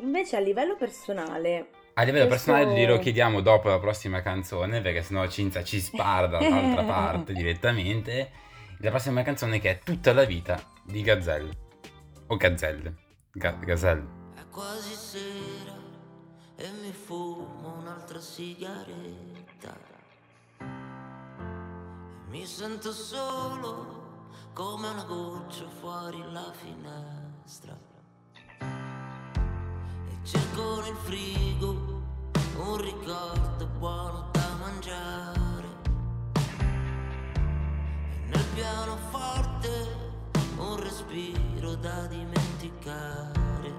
[0.00, 1.68] Invece a livello personale,
[1.98, 6.26] A livello Questo- personale glielo chiediamo dopo la prossima canzone perché sennò Cinzia ci spara
[6.26, 8.30] dall'altra parte direttamente.
[8.80, 11.56] La prossima canzone che è Tutta la vita di Gazzelle.
[12.26, 12.94] O Gazzelle.
[13.32, 14.06] Ga- Gazelle.
[14.34, 15.72] È quasi sera
[16.56, 19.74] e mi fumo un'altra sigaretta.
[22.28, 27.85] Mi sento solo come una goccia fuori la finestra.
[30.26, 32.02] Cerco nel frigo
[32.56, 35.68] un ricordo buono da mangiare.
[36.34, 39.68] E nel pianoforte
[40.56, 43.72] un respiro da dimenticare.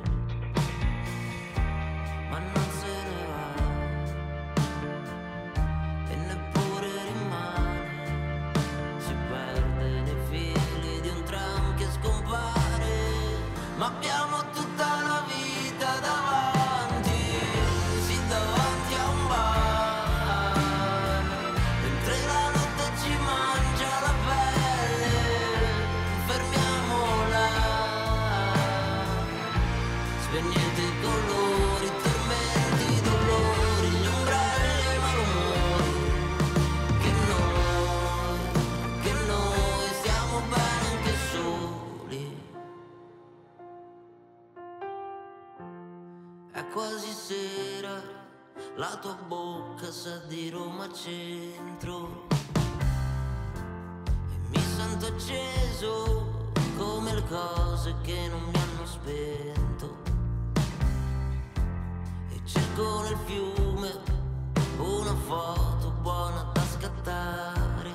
[2.30, 3.52] Ma non se ne va.
[6.10, 8.52] E neppure rimane.
[9.00, 12.56] Si perde nei fili di un tram che scompare.
[13.76, 14.57] Ma abbiamo
[48.78, 52.28] la tua bocca sa di Roma centro.
[54.30, 59.98] E mi sento acceso come le cose che non mi hanno spento.
[62.30, 63.92] E cerco nel fiume
[64.78, 67.92] una foto buona da scattare.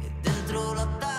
[0.00, 1.17] E dentro la tasca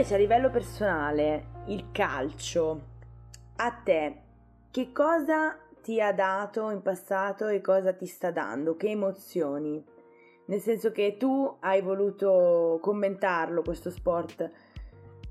[0.00, 2.80] Invece a livello personale, il calcio,
[3.56, 4.22] a te,
[4.70, 8.76] che cosa ti ha dato in passato e cosa ti sta dando?
[8.76, 9.84] Che emozioni?
[10.46, 14.50] Nel senso che tu hai voluto commentarlo, questo sport,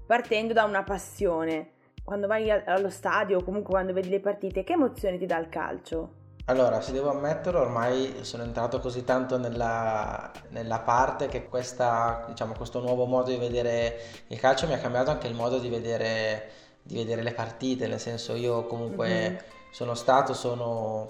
[0.06, 1.72] partendo da una passione.
[2.04, 5.50] Quando vai allo stadio o comunque quando vedi le partite, che emozioni ti dà il
[5.50, 6.19] calcio?
[6.50, 12.56] Allora, se devo ammetterlo, ormai sono entrato così tanto nella, nella parte che questa, diciamo,
[12.56, 16.50] questo nuovo modo di vedere il calcio mi ha cambiato anche il modo di vedere,
[16.82, 19.38] di vedere le partite, nel senso io comunque Mhm.
[19.70, 21.08] sono stato, sono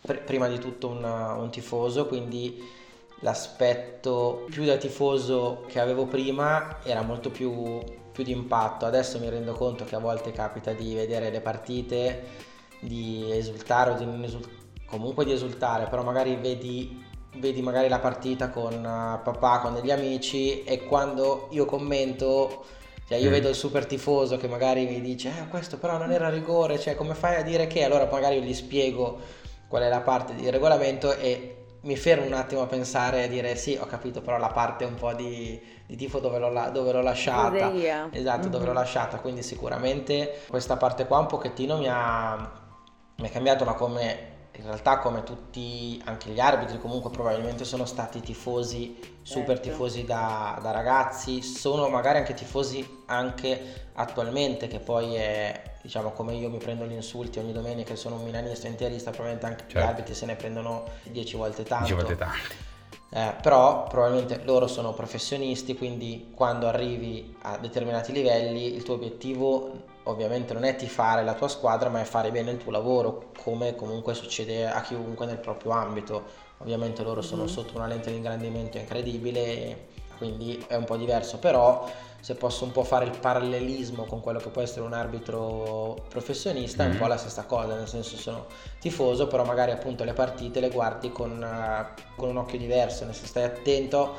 [0.00, 2.62] pr- prima di tutto un, un tifoso, quindi
[3.22, 7.82] l'aspetto più da tifoso che avevo prima era molto più,
[8.12, 8.86] più di impatto.
[8.86, 12.52] Adesso mi rendo conto che a volte capita di vedere le partite,
[12.84, 14.52] di esultare o di non esultare,
[14.86, 17.02] comunque di esultare, però magari vedi,
[17.36, 22.64] vedi magari la partita con eh, papà, con degli amici e quando io commento,
[23.08, 23.32] cioè io Mm.
[23.32, 26.94] vedo il super tifoso che magari mi dice, eh questo però non era rigore, cioè
[26.94, 27.84] come fai a dire che?
[27.84, 29.18] Allora magari io gli spiego
[29.68, 31.50] qual è la parte di regolamento e
[31.82, 34.84] mi fermo un attimo a pensare e a dire sì, ho capito, però la parte
[34.84, 37.66] un po' di, di tifo dove l'ho, la- dove l'ho lasciata.
[38.10, 42.62] Esatto, dove l'ho lasciata, quindi sicuramente questa parte qua un pochettino mi ha,
[43.16, 47.84] mi ha cambiato, ma come in realtà come tutti, anche gli arbitri comunque probabilmente sono
[47.86, 49.70] stati tifosi, super Certo.
[49.70, 56.34] tifosi da, da ragazzi, sono magari anche tifosi anche attualmente, che poi è, diciamo, come
[56.34, 59.88] io mi prendo gli insulti ogni domenica sono un milanista interista, probabilmente anche gli Certo.
[59.88, 61.84] arbitri se ne prendono 10 volte tanto.
[61.84, 62.56] Dici volte tanti.
[63.16, 69.70] Eh, però probabilmente loro sono professionisti, quindi quando arrivi a determinati livelli il tuo obiettivo
[70.04, 73.76] ovviamente non è tifare la tua squadra, ma è fare bene il tuo lavoro, come
[73.76, 76.24] comunque succede a chiunque nel proprio ambito.
[76.58, 77.48] Ovviamente loro sono Mhm.
[77.48, 79.86] sotto una lente di ingrandimento incredibile,
[80.18, 81.86] quindi è un po' diverso, però
[82.24, 86.82] se posso un po' fare il parallelismo con quello che può essere un arbitro professionista,
[86.82, 86.98] è un Mhm.
[86.98, 88.46] po' la stessa cosa, nel senso sono
[88.80, 93.12] tifoso, però magari appunto le partite le guardi con, eh, con un occhio diverso, nel
[93.12, 94.14] senso stai attento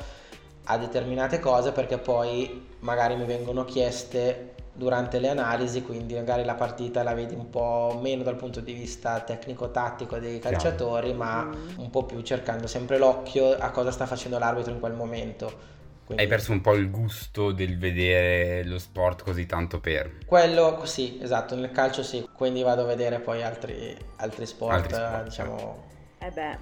[0.66, 6.54] a determinate cose perché poi magari mi vengono chieste durante le analisi, quindi magari la
[6.54, 10.54] partita la vedi un po' meno dal punto di vista tecnico-tattico dei Chiaro.
[10.58, 11.78] calciatori, ma Mm.
[11.80, 15.74] un po' più cercando sempre l'occhio a cosa sta facendo l'arbitro in quel momento.
[16.06, 20.18] Quindi Hai perso un po' il gusto del vedere lo sport così tanto per.
[20.24, 24.94] Quello sì, esatto, nel calcio sì, quindi vado a vedere poi altri, altri sport, Altri
[24.94, 25.84] sport, diciamo...
[26.18, 26.58] Eh beh,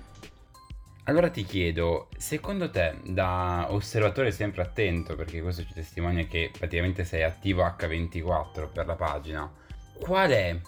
[1.05, 7.05] Allora ti chiedo, secondo te, da osservatore sempre attento, perché questo ci testimonia che praticamente
[7.05, 9.53] sei attivo H24 per la pagina,
[10.01, 10.59] qual è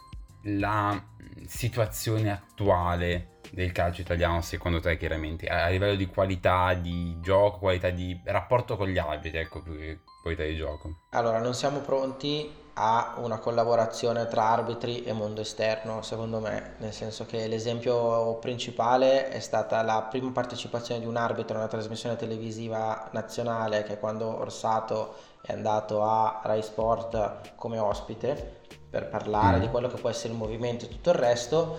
[0.43, 1.03] la
[1.47, 5.47] situazione attuale del calcio italiano secondo te chiaramente?
[5.47, 10.01] A livello di qualità di gioco, qualità di rapporto con gli arbitri, ecco più che
[10.23, 11.03] qualità di gioco.
[11.11, 16.93] Allora, non siamo pronti a una collaborazione tra arbitri e mondo esterno, secondo me, nel
[16.93, 22.17] senso che l'esempio principale è stata la prima partecipazione di un arbitro a una trasmissione
[22.17, 25.15] televisiva nazionale, che è quando Orsato
[25.47, 28.55] è andato a Rai Sport come ospite
[28.91, 29.61] per parlare Mm.
[29.61, 31.79] di quello che può essere il movimento e tutto il resto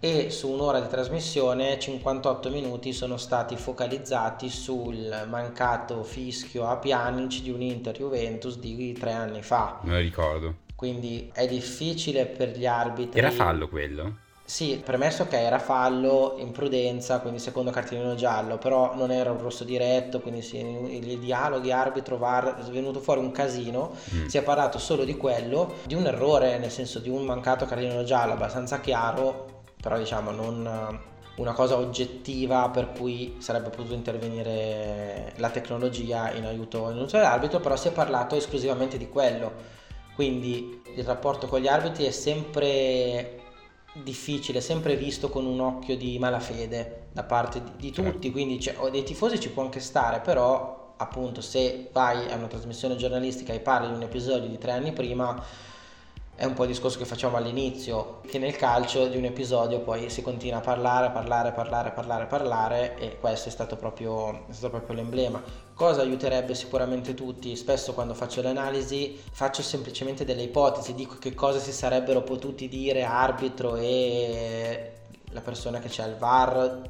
[0.00, 7.40] e su un'ora di trasmissione 58 minuti sono stati focalizzati sul mancato fischio a Pjanic
[7.42, 9.78] di un Inter Juventus di tre anni fa.
[9.82, 10.54] Me lo ricordo.
[10.76, 13.18] Quindi è difficile per gli arbitri.
[13.18, 14.18] Era fallo quello?
[14.48, 19.62] Sì, premesso che era fallo, imprudenza, quindi secondo cartellino giallo, però non era un rosso
[19.62, 24.24] diretto, quindi sì, i dialoghi arbitro-VAR è venuto fuori un casino, Mm.
[24.26, 28.04] si è parlato solo di quello, di un errore, nel senso di un mancato cartellino
[28.04, 35.34] giallo abbastanza chiaro, però diciamo non eh, una cosa oggettiva per cui sarebbe potuto intervenire
[35.36, 39.76] la tecnologia in aiuto, in aiuto dell'arbitro, però si è parlato esclusivamente di quello.
[40.14, 43.37] Quindi il rapporto con gli arbitri è sempre
[44.02, 48.10] difficile, sempre visto con un occhio di malafede da parte di, di Certo.
[48.10, 52.34] tutti, quindi cioè, o dei tifosi ci può anche stare, però appunto se vai a
[52.34, 55.40] una trasmissione giornalistica e parli di un episodio di tre anni prima
[56.38, 60.08] è un po' il discorso che facciamo all'inizio, che nel calcio di un episodio poi
[60.08, 64.70] si continua a parlare, parlare, parlare, parlare, parlare e questo è stato proprio, è stato
[64.70, 65.42] proprio l'emblema.
[65.74, 67.56] Cosa aiuterebbe sicuramente tutti?
[67.56, 72.68] Spesso quando faccio le analisi faccio semplicemente delle ipotesi, dico che cosa si sarebbero potuti
[72.68, 74.92] dire arbitro e
[75.30, 76.82] la persona che c'è al VAR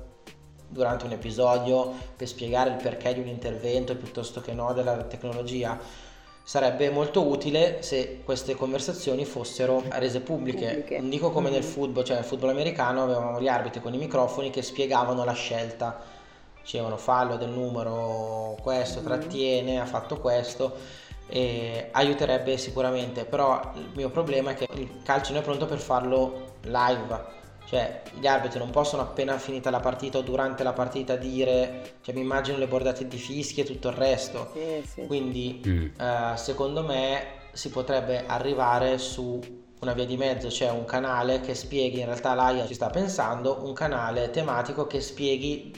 [0.69, 6.07] durante un episodio per spiegare il perché di un intervento piuttosto che no della tecnologia.
[6.49, 10.69] Sarebbe molto utile se queste conversazioni fossero rese pubbliche.
[10.69, 10.99] Pubbliche.
[10.99, 11.69] Non dico come nel Mhm.
[11.69, 16.01] football, cioè nel football americano avevamo gli arbitri con i microfoni che spiegavano la scelta.
[16.63, 19.05] Dicevano fallo del numero questo, Mhm.
[19.05, 20.75] trattiene, ha fatto questo
[21.29, 25.79] e aiuterebbe sicuramente, però il mio problema è che il calcio non è pronto per
[25.79, 27.37] farlo live.
[27.69, 32.15] Cioè, gli arbitri non possono appena finita la partita o durante la partita dire, cioè
[32.15, 34.53] mi immagino le bordate di fischi e tutto il resto.
[34.55, 35.07] Sì, sì.
[35.07, 35.87] Quindi Mm.
[36.01, 39.39] eh, secondo me si potrebbe arrivare su
[39.81, 43.59] una via di mezzo, cioè un canale che spieghi, in realtà l'AIA ci sta pensando,
[43.63, 45.71] un canale tematico che spieghi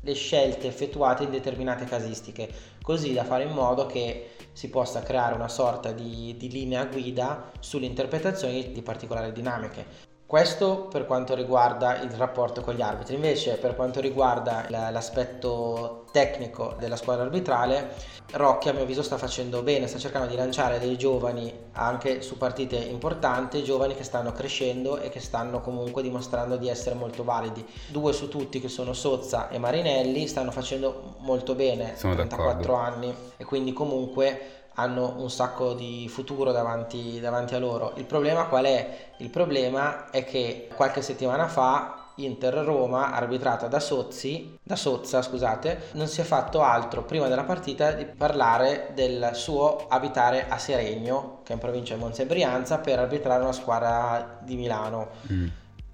[0.00, 2.48] le scelte effettuate in determinate casistiche,
[2.82, 7.50] così da fare in modo che si possa creare una sorta di, di linea guida
[7.60, 10.16] sulle interpretazioni di particolari dinamiche.
[10.28, 16.04] Questo per quanto riguarda il rapporto con gli arbitri, invece per quanto riguarda la- l'aspetto
[16.12, 20.78] tecnico della squadra arbitrale, Rocchi a mio avviso sta facendo bene, sta cercando di lanciare
[20.78, 26.58] dei giovani anche su partite importanti, giovani che stanno crescendo e che stanno comunque dimostrando
[26.58, 27.66] di essere molto validi.
[27.86, 32.74] Due su tutti che sono Sozza e Marinelli stanno facendo molto bene, Sono 34 d'accordo.
[32.74, 37.92] anni e quindi comunque hanno un sacco di futuro davanti, davanti a loro.
[37.96, 39.10] Il problema qual è?
[39.18, 46.06] Il problema è che qualche settimana fa Inter-Roma, arbitrata da Sozzi, da Sozza, scusate, non
[46.06, 51.52] si è fatto altro prima della partita di parlare del suo abitare a Seregno, che
[51.52, 55.46] è in provincia di Monza e Brianza, per arbitrare una squadra di Milano Mm.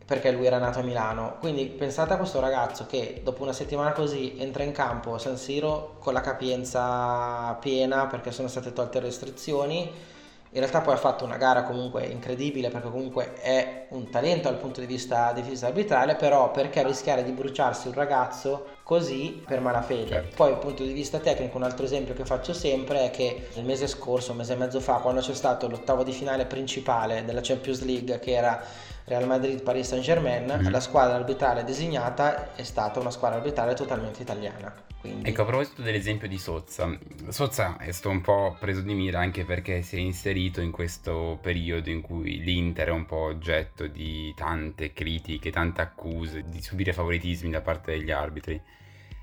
[0.05, 1.37] Perché lui era nato a Milano.
[1.41, 5.37] Quindi pensate a questo ragazzo che dopo una settimana così entra in campo a San
[5.37, 10.13] Siro con la capienza piena perché sono state tolte le restrizioni.
[10.55, 14.59] In realtà poi ha fatto una gara comunque incredibile perché comunque è un talento dal
[14.59, 19.61] punto di vista, di vista arbitrale, però perché rischiare di bruciarsi un ragazzo così per
[19.61, 20.07] malafede?
[20.07, 20.37] Certo.
[20.37, 23.65] Poi dal punto di vista tecnico un altro esempio che faccio sempre è che il
[23.65, 27.41] mese scorso, un mese e mezzo fa, quando c'è stato l'ottavo di finale principale della
[27.43, 28.63] Champions League che era
[29.07, 30.71] Real Madrid Paris Saint Germain, Mhm.
[30.71, 34.75] la squadra arbitrale designata è stata una squadra arbitrale totalmente italiana.
[34.99, 36.99] Quindi Ecco, a proposito dell'esempio di Sozza,
[37.29, 41.39] Sozza è stato un po' preso di mira anche perché si è inserito in questo
[41.43, 46.95] periodo in cui l'Inter è un po' oggetto di tante critiche, tante accuse, di subire
[46.95, 48.59] favoritismi da parte degli arbitri.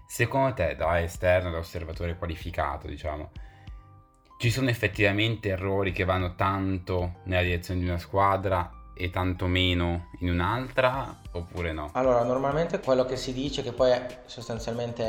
[0.05, 3.31] Secondo te, da esterno, da osservatore qualificato, diciamo,
[4.37, 10.09] ci sono effettivamente errori che vanno tanto nella direzione di una squadra e tanto meno
[10.19, 11.89] in un'altra, oppure no?
[11.93, 13.91] Allora, normalmente quello che si dice, che poi
[14.25, 15.03] sostanzialmente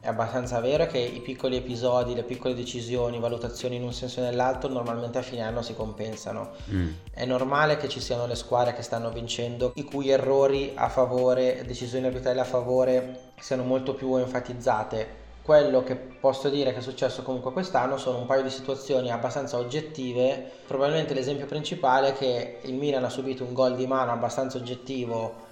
[0.00, 4.20] è abbastanza vero, è che i piccoli episodi, le piccole decisioni, valutazioni in un senso
[4.20, 6.50] o nell'altro, normalmente a fine anno si compensano.
[6.70, 6.88] Mm.
[7.12, 11.62] È normale che ci siano le squadre che stanno vincendo, i cui errori a favore,
[11.66, 15.24] decisioni arbitrali a favore siano molto più enfatizzate.
[15.46, 19.58] Quello che posso dire che è successo comunque quest'anno sono un paio di situazioni abbastanza
[19.58, 20.50] oggettive.
[20.66, 25.44] Probabilmente l'esempio principale è che il Milan ha subito un gol di mano abbastanza oggettivo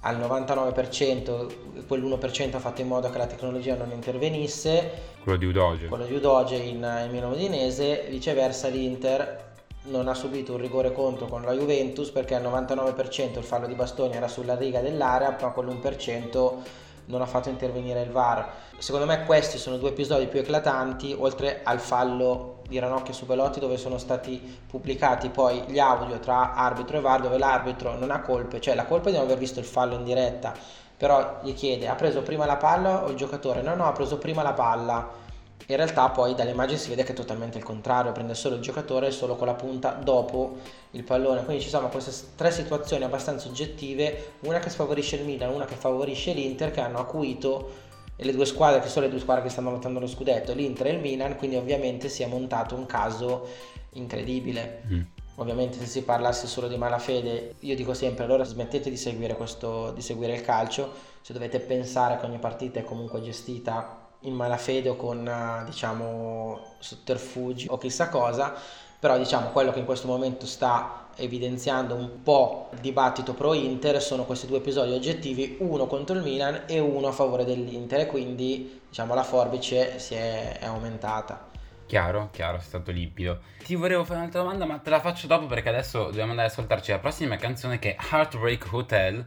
[0.00, 4.90] al 99%, quell'1% ha fatto in modo che la tecnologia non intervenisse,
[5.22, 5.88] Quello di Udoge.
[5.88, 9.52] quello di Udoge in, in Milan Udinese, viceversa l'Inter
[9.88, 13.74] non ha subito un rigore contro con la Juventus perché al 99% il fallo di
[13.74, 18.48] Bastoni era sulla riga dell'area, ma quell'1% non ha fatto intervenire il VAR.
[18.78, 23.60] Secondo me questi sono due episodi più eclatanti, oltre al fallo di Ranocchio su Belotti
[23.60, 28.20] dove sono stati pubblicati poi gli audio tra arbitro e VAR dove l'arbitro non ha
[28.20, 30.52] colpe, cioè la colpa è di non aver visto il fallo in diretta,
[30.96, 33.62] però gli chiede ha preso prima la palla o il giocatore?
[33.62, 35.24] No, no, ha preso prima la palla.
[35.68, 38.60] In realtà poi dalle immagini si vede che è totalmente il contrario, prende solo il
[38.60, 40.58] giocatore solo con la punta dopo
[40.92, 41.44] il pallone.
[41.44, 45.74] Quindi ci sono queste tre situazioni abbastanza oggettive, una che sfavorisce il Milan, una che
[45.74, 47.84] favorisce l'Inter, che hanno acuito
[48.14, 50.86] e le due squadre che sono le due squadre che stanno lottando lo scudetto, l'Inter
[50.86, 53.48] e il Milan, quindi ovviamente si è montato un caso
[53.94, 54.82] incredibile.
[54.86, 55.00] Mm.
[55.38, 59.90] Ovviamente se si parlasse solo di malafede, io dico sempre allora smettete di seguire, questo,
[59.90, 64.88] di seguire il calcio, se dovete pensare che ogni partita è comunque gestita in malafede
[64.90, 68.54] o con eh, diciamo sotterfugi o chissà cosa,
[68.98, 74.02] però diciamo quello che in questo momento sta evidenziando un po' il dibattito pro Inter
[74.02, 78.06] sono questi due episodi oggettivi, uno contro il Milan e uno a favore dell'Inter e
[78.06, 81.54] quindi diciamo la forbice si è, è aumentata.
[81.86, 83.38] Chiaro, chiaro, è stato limpido.
[83.64, 86.52] Ti volevo fare un'altra domanda, ma te la faccio dopo perché adesso dobbiamo andare ad
[86.52, 89.24] ascoltarci la prossima canzone che è Heartbreak Hotel,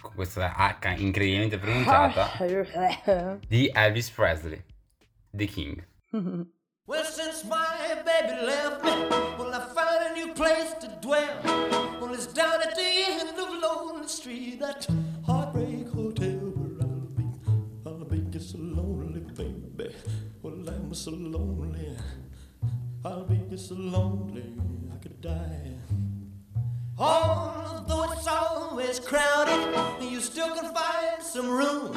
[0.00, 2.30] con questa H incredibilmente pronunciata,
[3.48, 4.62] di Elvis Presley,
[5.30, 5.84] The King.
[6.86, 8.90] Well, since my baby left me,
[9.38, 11.40] well, I found a new place to dwell.
[12.00, 14.88] Well, it's down at the end of Lonely Street, that
[15.24, 17.24] heartbreak hotel where I'll be.
[17.86, 19.94] I'll be just so lonely, baby.
[20.42, 21.96] Well, I'm so lonely.
[23.04, 24.58] I'll be just so lonely,
[24.92, 25.76] I could die.
[27.02, 31.94] Although it's always crowded, you still can find some room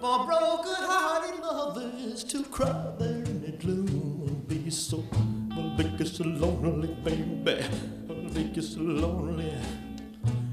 [0.00, 4.46] for broken-hearted lovers to cry there in the gloom.
[4.48, 5.04] Be so,
[5.52, 7.62] I'll be just so lonely, baby.
[8.08, 9.52] I'll be just so lonely.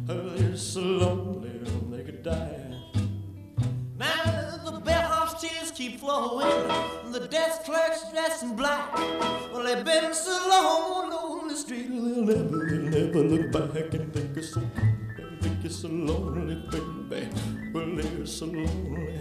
[0.10, 2.67] I'll be so lonely, they could die.
[5.78, 6.68] Keep flowing,
[7.12, 8.92] the desk clerk's dressed in black.
[9.54, 14.12] Well, they've been so long on the street, they'll never, they'll never look back and
[14.12, 14.62] think it's so,
[15.40, 17.30] think it's so lonely, baby.
[17.72, 19.20] Well, they're so lonely,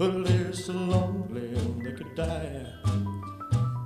[0.00, 2.66] well, they're so lonely, they could die.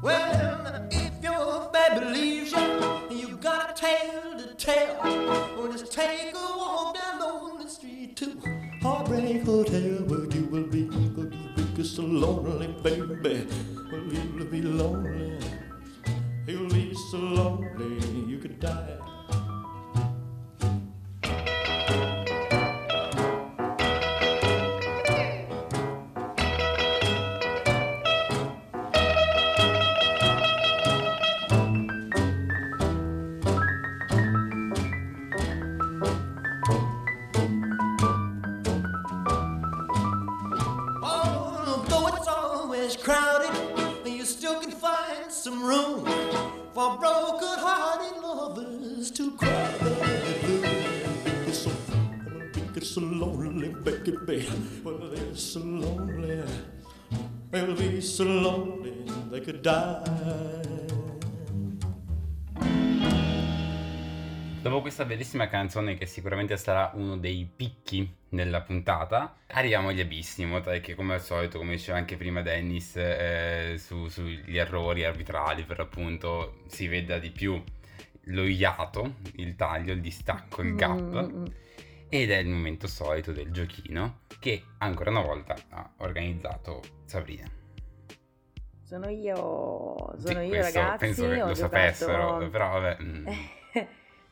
[0.03, 4.97] Well, if your baby leaves you, you got a tale to tell.
[5.03, 8.41] Well, just take a walk down Lonely Street to
[8.81, 10.89] Heartbreak Hotel, where you will be,
[11.81, 13.47] you will be so lonely, baby.
[13.91, 15.39] Well, you'll be lonely,
[16.47, 19.10] you'll be so lonely, you could die.
[47.01, 49.75] Broken-hearted lovers to cry.
[51.49, 51.71] It's so,
[52.77, 54.47] it's so lonely, baby.
[54.85, 56.43] Well, they're so lonely.
[57.51, 58.95] They'll be so lonely
[59.31, 60.80] they could die.
[64.63, 70.43] Dopo questa bellissima canzone che sicuramente sarà uno dei picchi della puntata, arriviamo agli abissi,
[70.43, 75.05] in modo che come al solito, come diceva anche prima Dennis, eh, su- sugli errori
[75.05, 77.63] arbitrali per l'appunto si veda di più
[78.25, 81.01] lo iato, il taglio, il distacco, il gap.
[81.01, 81.45] Mm, mm.
[82.11, 87.49] Ed è il momento solito del giochino che ancora una volta ha organizzato Sabrina.
[88.83, 90.99] Sono io, Sì, sono io questo ragazzi.
[91.07, 92.97] penso che lo giocato- sapessero, però vabbè.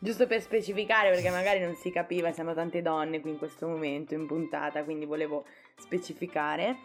[0.01, 4.15] Giusto per specificare, perché magari non si capiva, siamo tante donne qui in questo momento
[4.15, 5.45] in puntata, quindi volevo
[5.77, 6.79] specificare.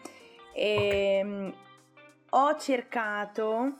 [0.52, 1.52] E,
[2.36, 3.74] Ho cercato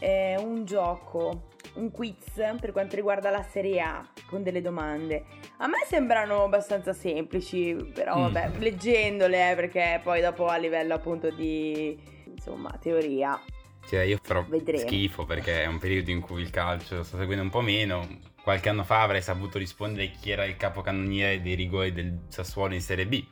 [0.00, 2.16] eh, un gioco, un quiz
[2.60, 5.24] per quanto riguarda la Serie A con delle domande.
[5.58, 8.22] A me sembrano abbastanza semplici, però Mm.
[8.32, 13.40] vabbè, leggendole, eh, perché poi dopo a livello appunto di insomma teoria
[13.86, 14.80] Cioè, io farò Vedremo.
[14.80, 18.06] schifo perché è un periodo in cui il calcio sto seguendo un po' meno.
[18.50, 22.80] Qualche anno fa avrei saputo rispondere chi era il capocannoniere dei rigori del Sassuolo in
[22.80, 23.24] Serie B.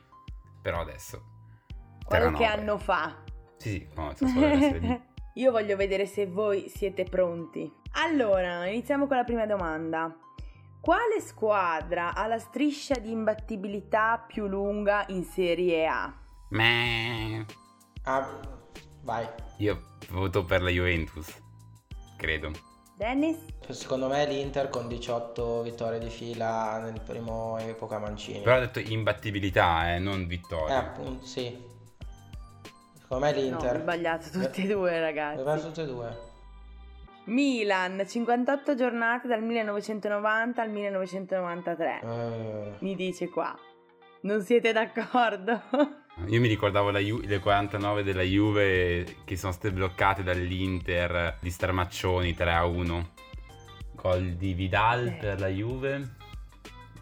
[0.61, 1.21] Però adesso.
[2.05, 3.21] qualche anno fa.
[3.57, 5.01] Sì, sì, no, il Sassuolo era in Serie B.
[5.33, 7.69] Io voglio vedere se voi siete pronti.
[7.95, 10.17] Allora, iniziamo con la prima domanda.
[10.79, 16.17] Quale squadra ha la striscia di imbattibilità più lunga in Serie A?
[16.51, 17.45] Meh.
[18.03, 18.39] Ah,
[19.01, 19.27] vai.
[19.57, 21.29] Io voto per la Juventus.
[22.15, 22.68] Credo.
[23.03, 23.37] Dennis?
[23.69, 28.41] Secondo me l'Inter con 18 vittorie di fila nel primo epoca Mancini.
[28.41, 30.79] Però ho detto imbattibilità, eh, non Eh, vittoria.
[30.79, 31.57] appunto, sì.
[32.99, 33.79] Secondo me No, ho l'Inter.
[33.79, 35.43] sbagliato tutti e due, ragazzi.
[35.43, 36.17] vanno tutte e due.
[37.27, 41.99] Milan, 58 giornate dal 1990 al 1993.
[42.03, 43.57] Eh, Mi dice qua.
[44.23, 45.61] Non siete d'accordo?
[46.27, 51.49] Io mi ricordavo la Ju- le 49 della Juve che sono state bloccate dall'Inter di
[51.49, 53.09] Starmaccioni 3 a 1.
[53.95, 55.11] Gol di Vidal Eh.
[55.13, 56.15] per la Juve.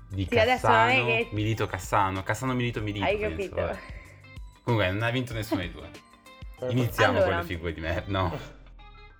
[0.09, 3.05] Di Sì, Cassano, che- Milito Cassano, Cassano Milito Milito.
[3.05, 3.55] Hai penso, capito?
[3.55, 3.77] vabbè.
[4.63, 5.89] Comunque non ha vinto nessuno dei due.
[6.71, 7.31] Iniziamo Allora.
[7.31, 8.03] con le figure di me.
[8.07, 8.37] No.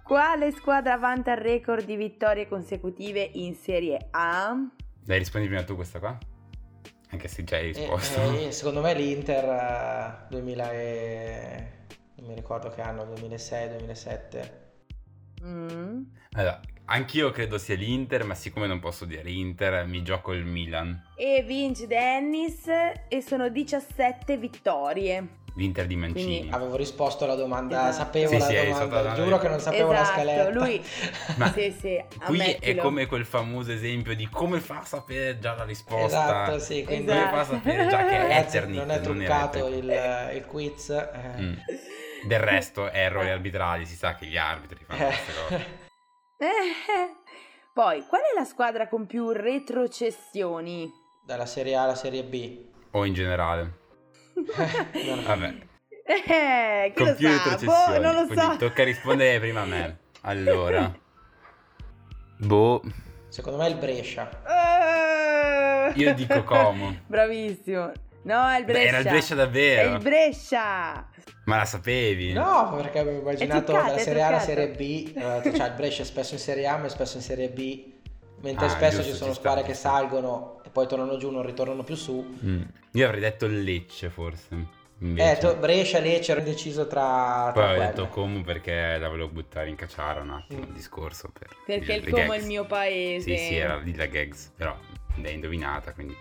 [0.03, 4.55] Quale squadra vanta il record di vittorie consecutive in Serie A?
[5.03, 6.17] Dai, rispondi prima tu questa qua?
[7.09, 8.21] Anche se già hai Eh, risposto.
[8.37, 11.67] eh, secondo me l'Inter eh, 2000 e...
[12.15, 14.51] non mi ricordo che anno, 2006-2007.
[15.43, 16.01] Mm.
[16.33, 21.11] Allora, anch'io credo sia l'Inter, ma siccome non posso dire Inter, mi gioco il Milan.
[21.15, 22.65] E vince Dennis
[23.07, 25.27] e sono 17 vittorie.
[25.57, 26.37] L'Inter di Mancini.
[26.37, 28.03] Quindi- Avevo risposto alla domanda, Esatto.
[28.05, 30.49] sapevo Sì, la sì, domanda, giuro che non sapevo la esatto, scaletta.
[30.51, 30.85] lui
[31.37, 35.55] Ma sì, sì, Qui è come quel famoso esempio di come fa a sapere già
[35.55, 36.05] la risposta.
[36.05, 37.55] Esatto, sì, quindi Come fa a Esatto.
[37.55, 39.83] sapere già che è Eternit, non è truccato Eternit.
[40.31, 40.89] il, il quiz.
[40.89, 41.41] eh.
[41.41, 41.53] Mm.
[42.27, 45.85] Del resto, errori arbitrali, si sa che gli arbitri fanno queste cose.
[46.39, 47.15] Eh,
[47.73, 50.91] Poi, qual è la squadra con più retrocessioni?
[51.23, 52.59] Dalla Serie A alla Serie B.
[52.91, 53.76] O in generale.
[55.25, 55.53] Vabbè.
[56.09, 57.33] Eh, chi Con lo più sa?
[57.43, 57.97] retrocessioni.
[57.97, 58.55] Boh, non lo quindi so.
[58.57, 59.97] tocca rispondere prima a me.
[60.21, 60.93] Allora.
[62.37, 62.81] Boh.
[63.29, 64.29] Secondo me è il Brescia.
[64.47, 65.91] Eh.
[65.99, 66.95] Io dico Como.
[67.07, 67.91] Bravissimo.
[68.23, 68.87] No, è il Beh, Brescia.
[68.87, 69.89] era il Brescia davvero.
[69.89, 71.07] È il Brescia.
[71.45, 72.33] Ma la sapevi?
[72.33, 74.39] No, perché avevo immaginato truccato, dalla è Serie A alla.
[74.39, 75.11] Serie B.
[75.15, 77.95] eh, cioè il Brescia è spesso in Serie A, ma è spesso in Serie B.
[78.41, 81.81] Mentre Ah, spesso giusto, ci sono ci squadre che salgono poi tornano giù, non ritornano
[81.83, 82.37] più su.
[82.45, 82.61] Mm.
[82.91, 84.53] Io avrei detto il Lecce forse.
[84.53, 85.39] Eh, Invece.
[85.39, 87.85] to- Brescia, Lecce, ero indeciso tra, Poi tra ho quelle.
[87.87, 90.73] detto Como perché la volevo buttare in cacciara un attimo il Mm.
[90.73, 91.31] discorso.
[91.33, 93.35] Per Perché il Como è il mio paese.
[93.37, 94.77] Sì, sì, era lì la gags, però
[95.15, 96.15] l'hai indovinata, quindi...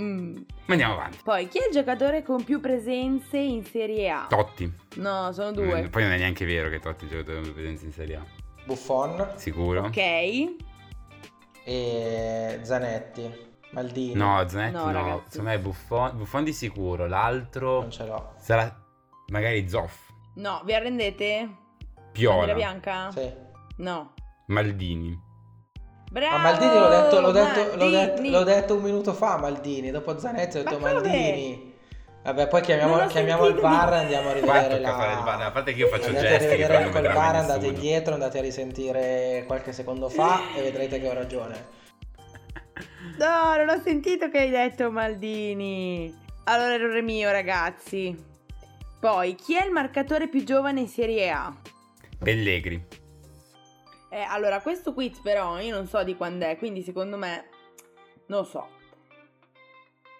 [0.00, 0.34] Mm.
[0.66, 1.18] Ma andiamo avanti.
[1.22, 4.26] Poi, chi è il giocatore con più presenze in Serie A?
[4.28, 4.72] Totti.
[4.96, 5.82] No, sono due.
[5.82, 8.24] Mm, Poi non è neanche vero che Totti gioca con presenza in Serie A.
[8.64, 9.82] Buffon Sicuro?
[9.84, 9.96] Ok.
[11.64, 14.14] e Zanetti, Maldini.
[14.14, 15.22] No, Zanetti No, no.
[15.28, 17.06] Secondo me è Buffon, Buffon di sicuro.
[17.06, 18.34] L'altro Non ce l'ho.
[18.38, 18.74] sarà
[19.28, 20.08] magari Zoff.
[20.36, 21.48] No, vi arrendete?
[22.12, 22.54] Piola.
[22.54, 23.10] bianca?
[23.12, 23.32] Sì.
[23.76, 24.14] No.
[24.46, 25.28] Maldini.
[26.10, 26.36] Bravo!
[26.36, 28.30] Ma Maldini l'ho detto, l'ho, detto, l'ho, detto, Maldini.
[28.30, 29.90] l'ho detto un minuto fa, Maldini.
[29.92, 30.92] Dopo Zanetti ho detto Ma come?
[31.02, 31.68] Maldini.
[32.22, 34.90] Vabbè, poi chiamiamo, chiamiamo il VAR e di- andiamo a rivedere la...
[34.94, 35.42] fare il.
[35.46, 38.42] A parte che io faccio andate gesti che non VAR, mai andate indietro, andate a
[38.42, 41.78] risentire qualche secondo fa e vedrete che ho ragione.
[43.18, 46.14] No, non ho sentito che hai detto Maldini.
[46.44, 48.16] Allora, errore mio, ragazzi.
[48.98, 51.54] Poi, chi è il marcatore più giovane in Serie A?
[52.18, 52.82] Pellegri.
[54.10, 57.48] Eh, allora, questo quiz però io non so di quando è, quindi secondo me
[58.26, 58.68] non lo so.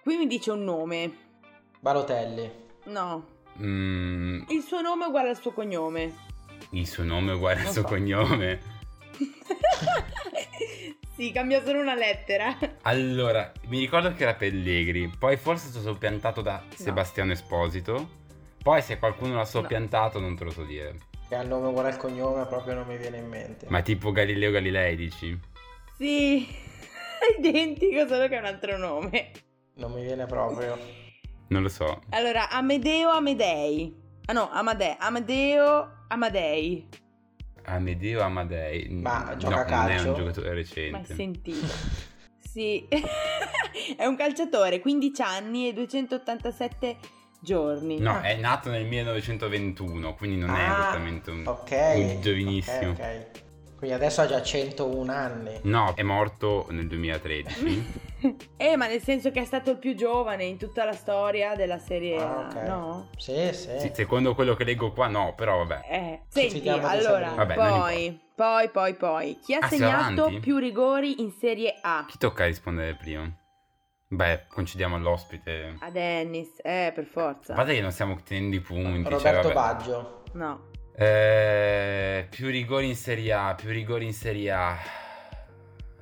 [0.02, 1.16] Qui mi dice un nome.
[1.80, 2.50] Balotelli.
[2.84, 6.14] No, Mm, il suo nome è uguale al suo cognome.
[6.70, 7.88] il suo nome è uguale al suo so.
[7.88, 8.60] cognome.
[11.20, 12.56] sì, cambia solo una lettera.
[12.82, 18.18] Allora, mi ricordo che era Pellegri, poi forse è stato soppiantato da Sebastiano Esposito.
[18.62, 20.94] Poi se qualcuno l'ha soppiantato non te lo so dire.
[21.28, 23.66] Che ha il nome uguale al cognome, proprio non mi viene in mente.
[23.68, 25.38] Ma tipo Galileo Galilei dici?
[25.98, 29.30] Sì, è identico, solo che è un altro nome.
[29.74, 30.78] Non mi viene proprio.
[31.48, 32.00] Non lo so.
[32.10, 33.94] Allora, Amedeo Amedei.
[34.24, 36.88] Ah no, Amade- Amadeo Amadei.
[37.74, 38.88] Amedeo Amadei.
[38.90, 40.08] Ma no, gioca a non è calcio?
[40.08, 41.14] un giocatore Mai recente.
[41.14, 41.66] sentito.
[42.38, 42.86] Sì,
[43.96, 46.96] è un calciatore, 15 anni e 287
[47.40, 47.98] giorni.
[48.00, 48.22] No, Ah.
[48.22, 51.70] è nato nel 1921, quindi non è Ah, esattamente un, Ok.
[51.94, 52.90] un giovanissimo.
[52.90, 53.42] Ok, ok.
[53.80, 55.58] Quindi adesso ha già 101 anni.
[55.62, 58.08] No, è morto nel 2013.
[58.58, 61.78] eh, ma nel senso che è stato il più giovane in tutta la storia della
[61.78, 62.54] serie Ah, A, ok.
[62.68, 63.08] no?
[63.16, 63.78] Sì, sì.
[63.78, 65.80] Sì, secondo quello che leggo qua no, però vabbè.
[65.88, 67.30] Eh, Ci senti, allora.
[67.30, 72.04] Vabbè, poi, poi, poi, poi, chi ha Ah, segnato più rigori in Serie A?
[72.06, 73.32] Chi tocca rispondere prima?
[74.08, 75.76] Beh, concediamo all'ospite.
[75.80, 77.54] A Dennis, eh, per A forza.
[77.54, 79.04] parte che non stiamo tenendo i punti.
[79.04, 79.54] cioè, Roberto vabbè.
[79.54, 80.22] Baggio.
[80.32, 80.68] No.
[81.00, 84.76] Eh, più rigori in Serie A, più rigori in Serie A.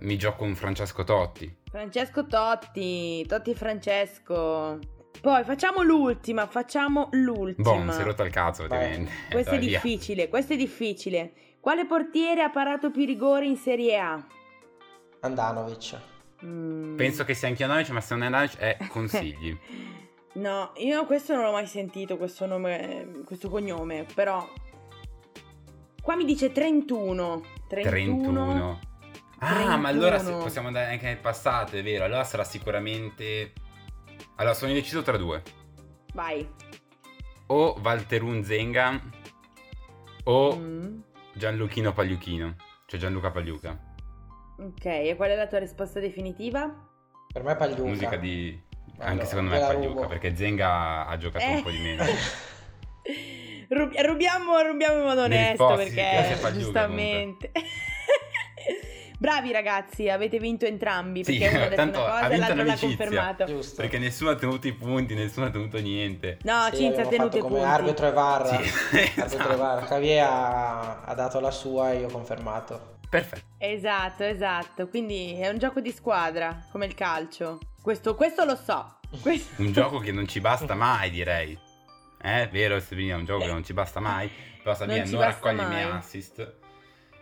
[0.00, 1.58] Mi gioco un Francesco Totti.
[1.70, 4.80] Francesco Totti, Totti Francesco.
[5.20, 7.84] Poi facciamo l'ultima, facciamo l'ultima.
[7.84, 9.12] Boh, si è rotto il cazzo, ovviamente.
[9.30, 11.32] Questo è difficile, questo è difficile.
[11.60, 14.26] Quale portiere ha parato più rigori in Serie A?
[15.20, 15.96] Andanovic.
[16.44, 16.96] Mm.
[16.96, 19.56] Penso che sia anche Ionovic, ma se non è Ionovic è consigli.
[20.34, 24.66] No, io questo non l'ho mai sentito, questo nome, questo cognome, però...
[26.08, 27.42] Qua mi dice 31.
[27.68, 28.16] 31.
[28.22, 28.80] 31.
[29.40, 30.42] Ah, ma allora 31.
[30.42, 32.04] possiamo andare anche nel passato, è vero.
[32.04, 33.52] Allora sarà sicuramente...
[34.36, 35.42] Allora, sono indeciso tra due.
[36.14, 36.48] Vai.
[37.48, 38.98] O Valterun Zenga
[40.24, 40.98] o Mm.
[41.34, 42.56] Gianluchino Pagliuchino.
[42.86, 43.78] Cioè Gianluca Pagliuca.
[44.60, 46.88] Ok, e qual è la tua risposta definitiva?
[47.30, 47.82] Per me è Pagliuca.
[47.82, 48.58] Musica di...
[48.92, 50.06] Anche Allora, secondo me è Pagliuca, rubo.
[50.06, 51.54] perché Zenga ha giocato Eh.
[51.56, 52.04] un po' di meno.
[53.68, 57.50] Rub- rubiamo, rubiamo in modo onesto perché giustamente.
[59.20, 62.28] Bravi ragazzi, avete vinto entrambi Sì, perché uno ha detto tanto una ha cosa e
[62.28, 63.44] vinto l'altro l'ha confermato.
[63.46, 63.80] Giusto.
[63.82, 66.38] Perché nessuno ha tenuto i punti, nessuno ha tenuto niente.
[66.44, 67.68] No, Sì, Cinzia ha tenuto i come punti.
[67.68, 68.46] arbitro e VAR.
[68.62, 69.56] Sì, esatto.
[69.56, 69.84] VAR.
[69.88, 72.98] Javier ha, ha dato la sua e io ho confermato.
[73.10, 73.42] Perfetto.
[73.58, 74.86] Esatto, esatto.
[74.86, 77.58] Quindi è un gioco di squadra, come il calcio.
[77.82, 78.98] Questo, questo lo so.
[79.20, 81.58] Questo- Un gioco che non ci basta mai, direi.
[82.20, 84.30] Eh, vero, Sabrina, è un gioco che non ci basta mai.
[84.62, 86.54] Però Sabrina Non non, raccoglie i miei assist.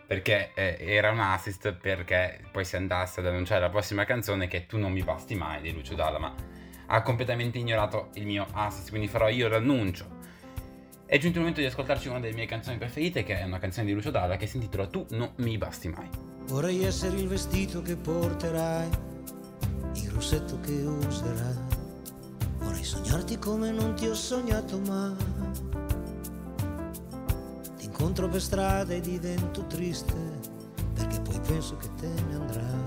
[0.07, 4.65] Perché eh, era un assist perché poi si andasse ad annunciare la prossima canzone che
[4.65, 6.33] Tu non mi basti mai di Lucio Dalla, ma
[6.87, 10.15] ha completamente ignorato il mio assist, quindi farò io l'annuncio.
[11.05, 13.85] È giunto il momento di ascoltarci una delle mie canzoni preferite, che è una canzone
[13.85, 16.09] di Lucio Dalla che si intitola Tu non mi basti mai.
[16.47, 18.89] Vorrei essere il vestito che porterai,
[19.95, 21.86] il rossetto che userai.
[22.67, 25.15] Vorrei sognarti come non ti ho sognato mai.
[27.77, 30.13] Ti incontro per strada e divento triste,
[30.93, 32.83] perché poi penso che te ne andrai.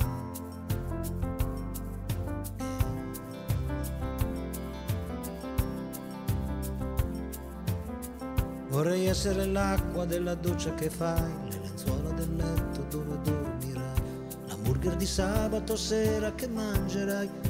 [8.68, 14.03] Vorrei essere l'acqua della doccia che fai, le lenzuola del letto dove dormirai,
[14.47, 17.49] l'hamburger di sabato sera che mangerai.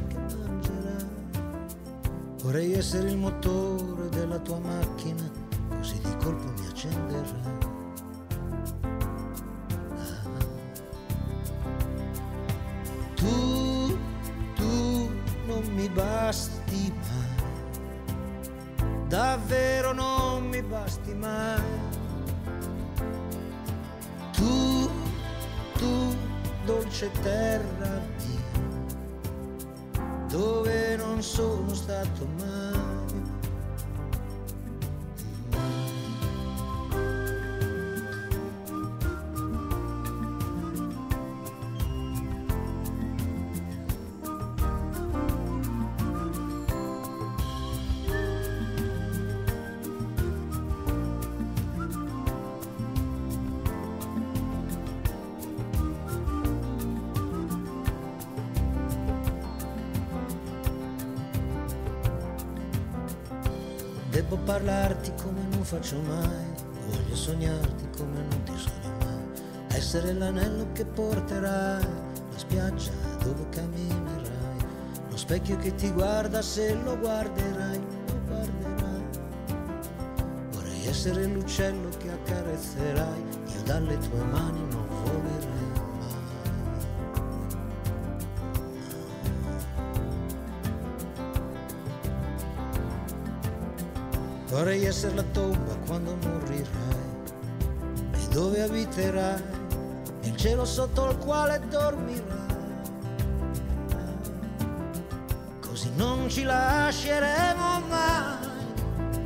[2.43, 5.31] Vorrei essere il motore della tua macchina,
[5.69, 7.35] così di colpo mi accenderai.
[9.95, 10.29] Ah.
[13.15, 13.99] Tu,
[14.55, 15.11] tu
[15.47, 17.45] non mi basti mai,
[19.07, 21.61] davvero non mi basti mai.
[24.33, 24.91] Tu,
[25.77, 26.17] tu,
[26.65, 28.01] dolce terra
[30.31, 32.60] dove non sono stato mai.
[64.51, 66.45] Parlarti come non faccio mai,
[66.89, 71.85] voglio sognarti come non ti sogno mai, essere l'anello che porterai,
[72.33, 72.91] la spiaggia
[73.23, 74.59] dove camminerai,
[75.09, 79.05] lo specchio che ti guarda se lo guarderai, lo guarderai.
[80.51, 83.25] Vorrei essere l'uccello che accarezzerai,
[83.55, 84.70] io dalle tue mani
[94.91, 96.67] essere la tomba quando morirai
[98.13, 99.43] e dove abiterai,
[100.23, 102.39] il cielo sotto il quale dormirai.
[105.61, 108.49] Così non ci lasceremo mai,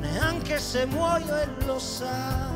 [0.00, 2.53] neanche se muoio e lo sai.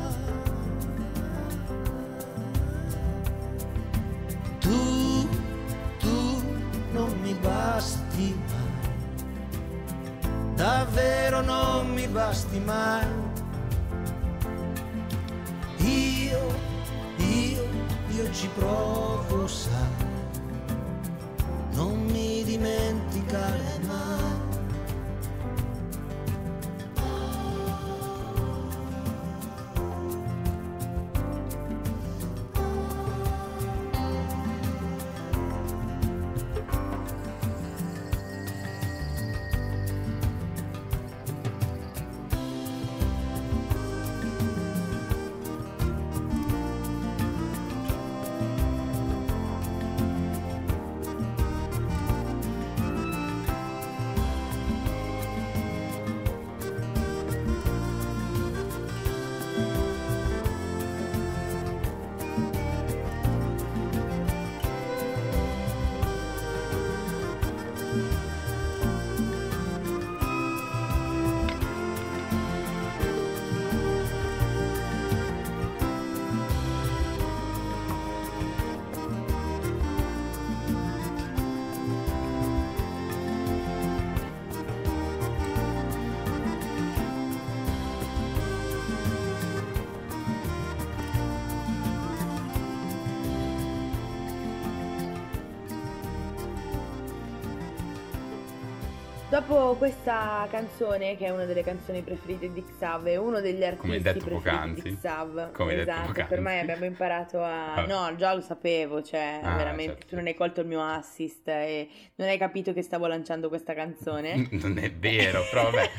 [99.39, 104.01] Dopo questa canzone, che è una delle canzoni preferite di Xav, è uno degli artisti
[104.01, 104.81] detto preferiti poc'anzi.
[104.81, 105.51] di Xav.
[105.53, 106.29] Come detto esatto, poc'anzi.
[106.29, 107.71] per me abbiamo imparato a...
[107.75, 107.87] Vabbè.
[107.87, 110.07] No, già lo sapevo, cioè, Ah, veramente, certo.
[110.07, 113.73] tu non hai colto il mio assist e non hai capito che stavo lanciando questa
[113.73, 114.47] canzone.
[114.59, 115.89] Non è vero, però vabbè.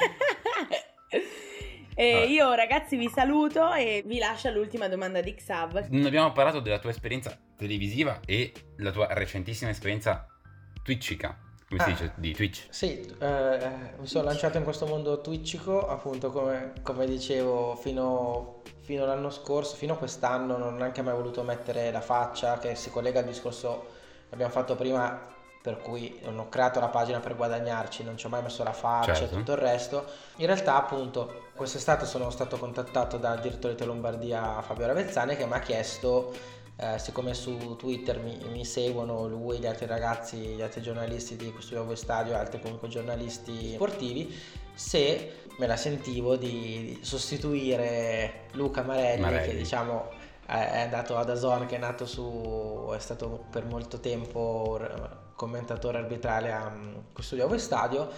[1.96, 5.86] e io ragazzi vi saluto e vi lascio all'ultima domanda di Xav.
[5.88, 10.26] Non abbiamo parlato della tua esperienza televisiva e la tua recentissima esperienza
[10.82, 11.38] twitchica,
[11.70, 11.92] come si Ah.
[11.92, 12.66] dice, di Twitch.
[12.70, 19.04] Sì, eh, mi sono lanciato in questo mondo twitchico, appunto come, come dicevo, fino, fino
[19.04, 22.90] all'anno scorso, fino a quest'anno non ho neanche mai voluto mettere la faccia, che si
[22.90, 23.86] collega al discorso
[24.28, 25.28] che abbiamo fatto prima,
[25.62, 28.72] per cui non ho creato la pagina per guadagnarci, non ci ho mai messo la
[28.72, 29.36] faccia e Certo.
[29.36, 30.06] tutto il resto.
[30.36, 35.52] In realtà, appunto, quest'estate sono stato contattato dal direttore di Lombardia Fabio Ravezzani che mi
[35.52, 36.32] ha chiesto
[36.76, 41.52] eh, siccome su Twitter mi, mi seguono lui, gli altri ragazzi, gli altri giornalisti di
[41.52, 44.34] questo nuovo stadio, altri comunque giornalisti sportivi,
[44.74, 49.48] se me la sentivo di sostituire Luca Marelli, Marelli.
[49.48, 54.80] che diciamo è andato ad Azon, che è nato su, è stato per molto tempo
[55.36, 58.10] commentatore arbitrale a mm, questo nuovo stadio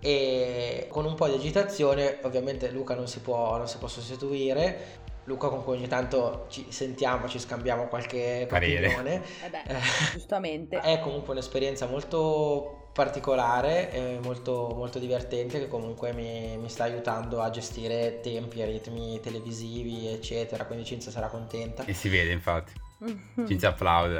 [0.00, 5.04] e con un po' di agitazione ovviamente Luca non si può, non si può sostituire
[5.26, 8.86] Luca con cui ogni tanto ci sentiamo, ci scambiamo qualche Parere.
[8.86, 9.76] opinione Eh beh, Eh,
[10.12, 10.80] giustamente.
[10.80, 17.42] è comunque un'esperienza molto particolare e molto, molto divertente che comunque mi, mi sta aiutando
[17.42, 22.72] a gestire tempi e ritmi televisivi eccetera quindi Cinzia sarà contenta E si vede infatti.
[23.46, 24.18] Cinzia applaude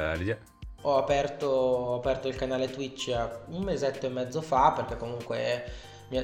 [0.81, 3.07] ho aperto, ho aperto il canale Twitch
[3.47, 5.63] un mesetto e mezzo fa perché comunque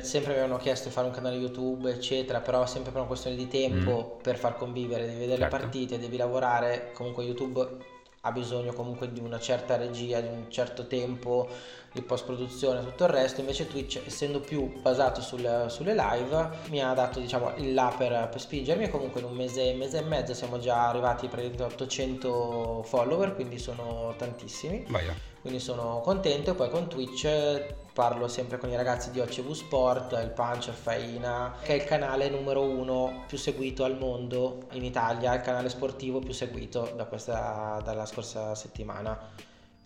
[0.01, 3.35] sempre mi avevano chiesto di fare un canale YouTube eccetera però sempre per una questione
[3.35, 5.55] di tempo per far convivere devi vedere Certo.
[5.55, 7.91] le partite devi lavorare comunque YouTube
[8.25, 11.49] ha bisogno comunque di una certa regia di un certo tempo
[11.91, 16.49] di post produzione e tutto il resto invece Twitch essendo più basato sul- sulle live
[16.69, 19.97] mi ha dato diciamo il là per, per spingermi e comunque in un mese mese
[19.97, 25.13] e mezzo siamo già arrivati praticamente a 800 follower quindi sono tantissimi là.
[25.43, 29.51] Quindi sono contento e poi con Twitch eh, parlo sempre con i ragazzi di OCV
[29.51, 34.85] Sport, il Puncher Faina, che è il canale numero uno più seguito al mondo in
[34.85, 39.19] Italia, il canale sportivo più seguito da questa, dalla scorsa settimana.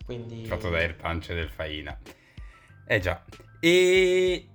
[0.04, 1.98] Quindi Fatto da Air Punch del Faina.
[2.86, 3.24] Eh già.
[3.58, 4.50] E...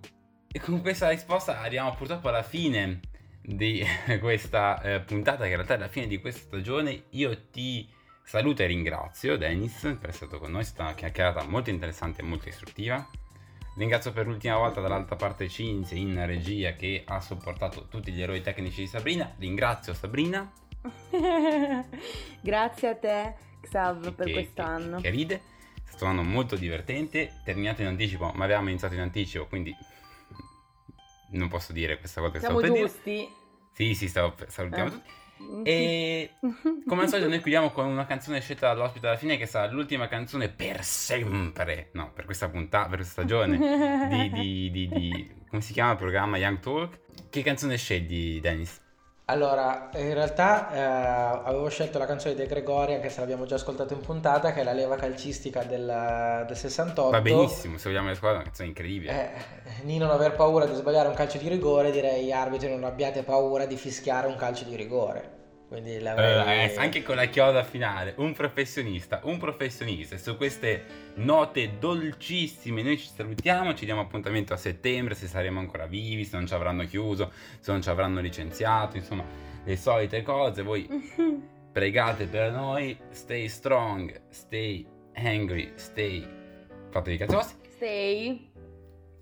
[0.50, 3.02] e con questa risposta arriviamo purtroppo alla fine
[3.42, 3.86] di
[4.22, 7.08] questa eh, puntata, che in realtà è la fine di questa stagione.
[7.10, 7.93] Io ti
[8.24, 10.62] saluto e ringrazio, Dennis, per essere stato con noi.
[10.62, 13.08] È stata una chiacchierata molto interessante e molto istruttiva.
[13.76, 18.42] Ringrazio per l'ultima volta dall'altra parte Cinzia in regia che ha sopportato tutti gli errori
[18.42, 19.34] tecnici di Sabrina.
[19.40, 20.52] Ringrazio Sabrina
[22.42, 25.00] Grazie a te, Xav, per che- quest'anno.
[25.02, 25.36] che ride.
[25.76, 29.76] È stato un anno molto divertente, terminato in anticipo, ma avevamo iniziato in anticipo, quindi
[31.32, 32.92] non posso dire questa cosa che Siamo stavo per dire.
[32.94, 33.30] giusti?
[33.74, 34.92] Sì, sì, stavo per- salutiamo Eh.
[34.92, 35.10] tutti.
[35.64, 36.32] E
[36.88, 40.08] come al solito noi chiudiamo con una canzone scelta dall'ospite alla fine che sarà l'ultima
[40.08, 43.58] canzone per sempre, no, per questa puntata, per questa stagione
[44.10, 47.00] di, di- di- di- come si chiama il programma Young Talk.
[47.30, 48.82] Che canzone scegli, Dennis?
[49.26, 50.80] Allora, in realtà eh,
[51.46, 54.60] avevo scelto la canzone di De Gregoria, che se l'abbiamo già ascoltato in puntata, che
[54.60, 57.10] è la leva calcistica del, del 68.
[57.10, 59.12] Va benissimo, se vogliamo le squadre, è una canzone incredibile.
[59.12, 63.24] Eh, di non aver paura di sbagliare un calcio di rigore, direi arbitri non abbiate
[63.24, 65.43] paura di fischiare un calcio di rigore.
[65.74, 66.70] Quindi l'avrei...
[66.70, 70.14] Eh, anche con la chioda finale, un professionista, un professionista.
[70.14, 75.60] E su queste note dolcissime noi ci salutiamo, ci diamo appuntamento a settembre se saremo
[75.60, 79.26] ancora vivi, se non ci avranno chiuso, se non ci avranno licenziato, insomma,
[79.64, 80.62] le solite cose.
[80.62, 80.88] Voi
[81.74, 86.42] pregate per noi, stay strong, stay angry, stay...
[86.92, 88.52] Fate i cazzi vostri, Stay.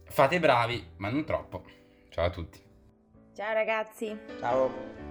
[0.03, 1.63] fate bravi, ma non troppo.
[2.09, 2.61] Ciao a tutti.
[3.33, 4.17] Ciao ragazzi.
[4.37, 5.10] Ciao.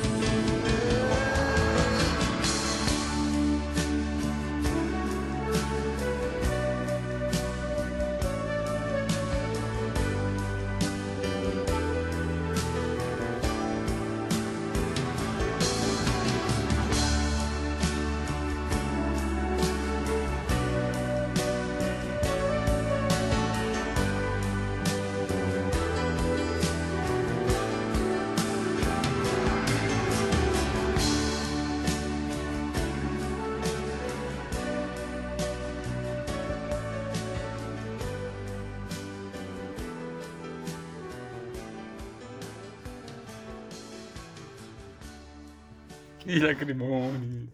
[46.31, 47.51] I lacrimoni.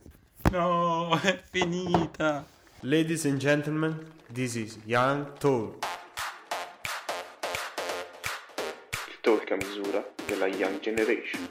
[0.52, 2.46] No, è finita.
[2.82, 3.98] Ladies and gentlemen,
[4.32, 5.84] this is Young Talk.
[9.08, 11.50] Il talk a misura della Young Generation.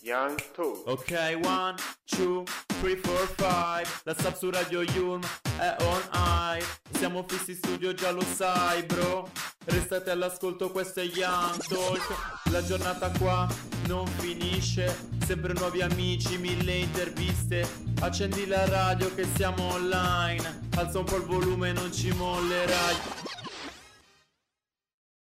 [0.00, 0.86] Young Talk.
[0.86, 1.74] Ok, one,
[2.06, 2.44] two,
[2.84, 3.88] three, four, five.
[4.02, 5.22] La sub su Radio Yulm
[5.58, 6.62] è on air.
[6.92, 9.26] Siamo fissi in studio, già lo sai, bro.
[9.64, 12.50] Restate all'ascolto, questo è Young Talk.
[12.50, 13.48] La giornata qua
[13.86, 14.94] non finisce.
[15.24, 17.66] Sempre nuovi amici, mille interviste.
[18.00, 20.68] Accendi la radio che siamo online.
[20.76, 23.23] Alza un po' il volume, non ci mollerai.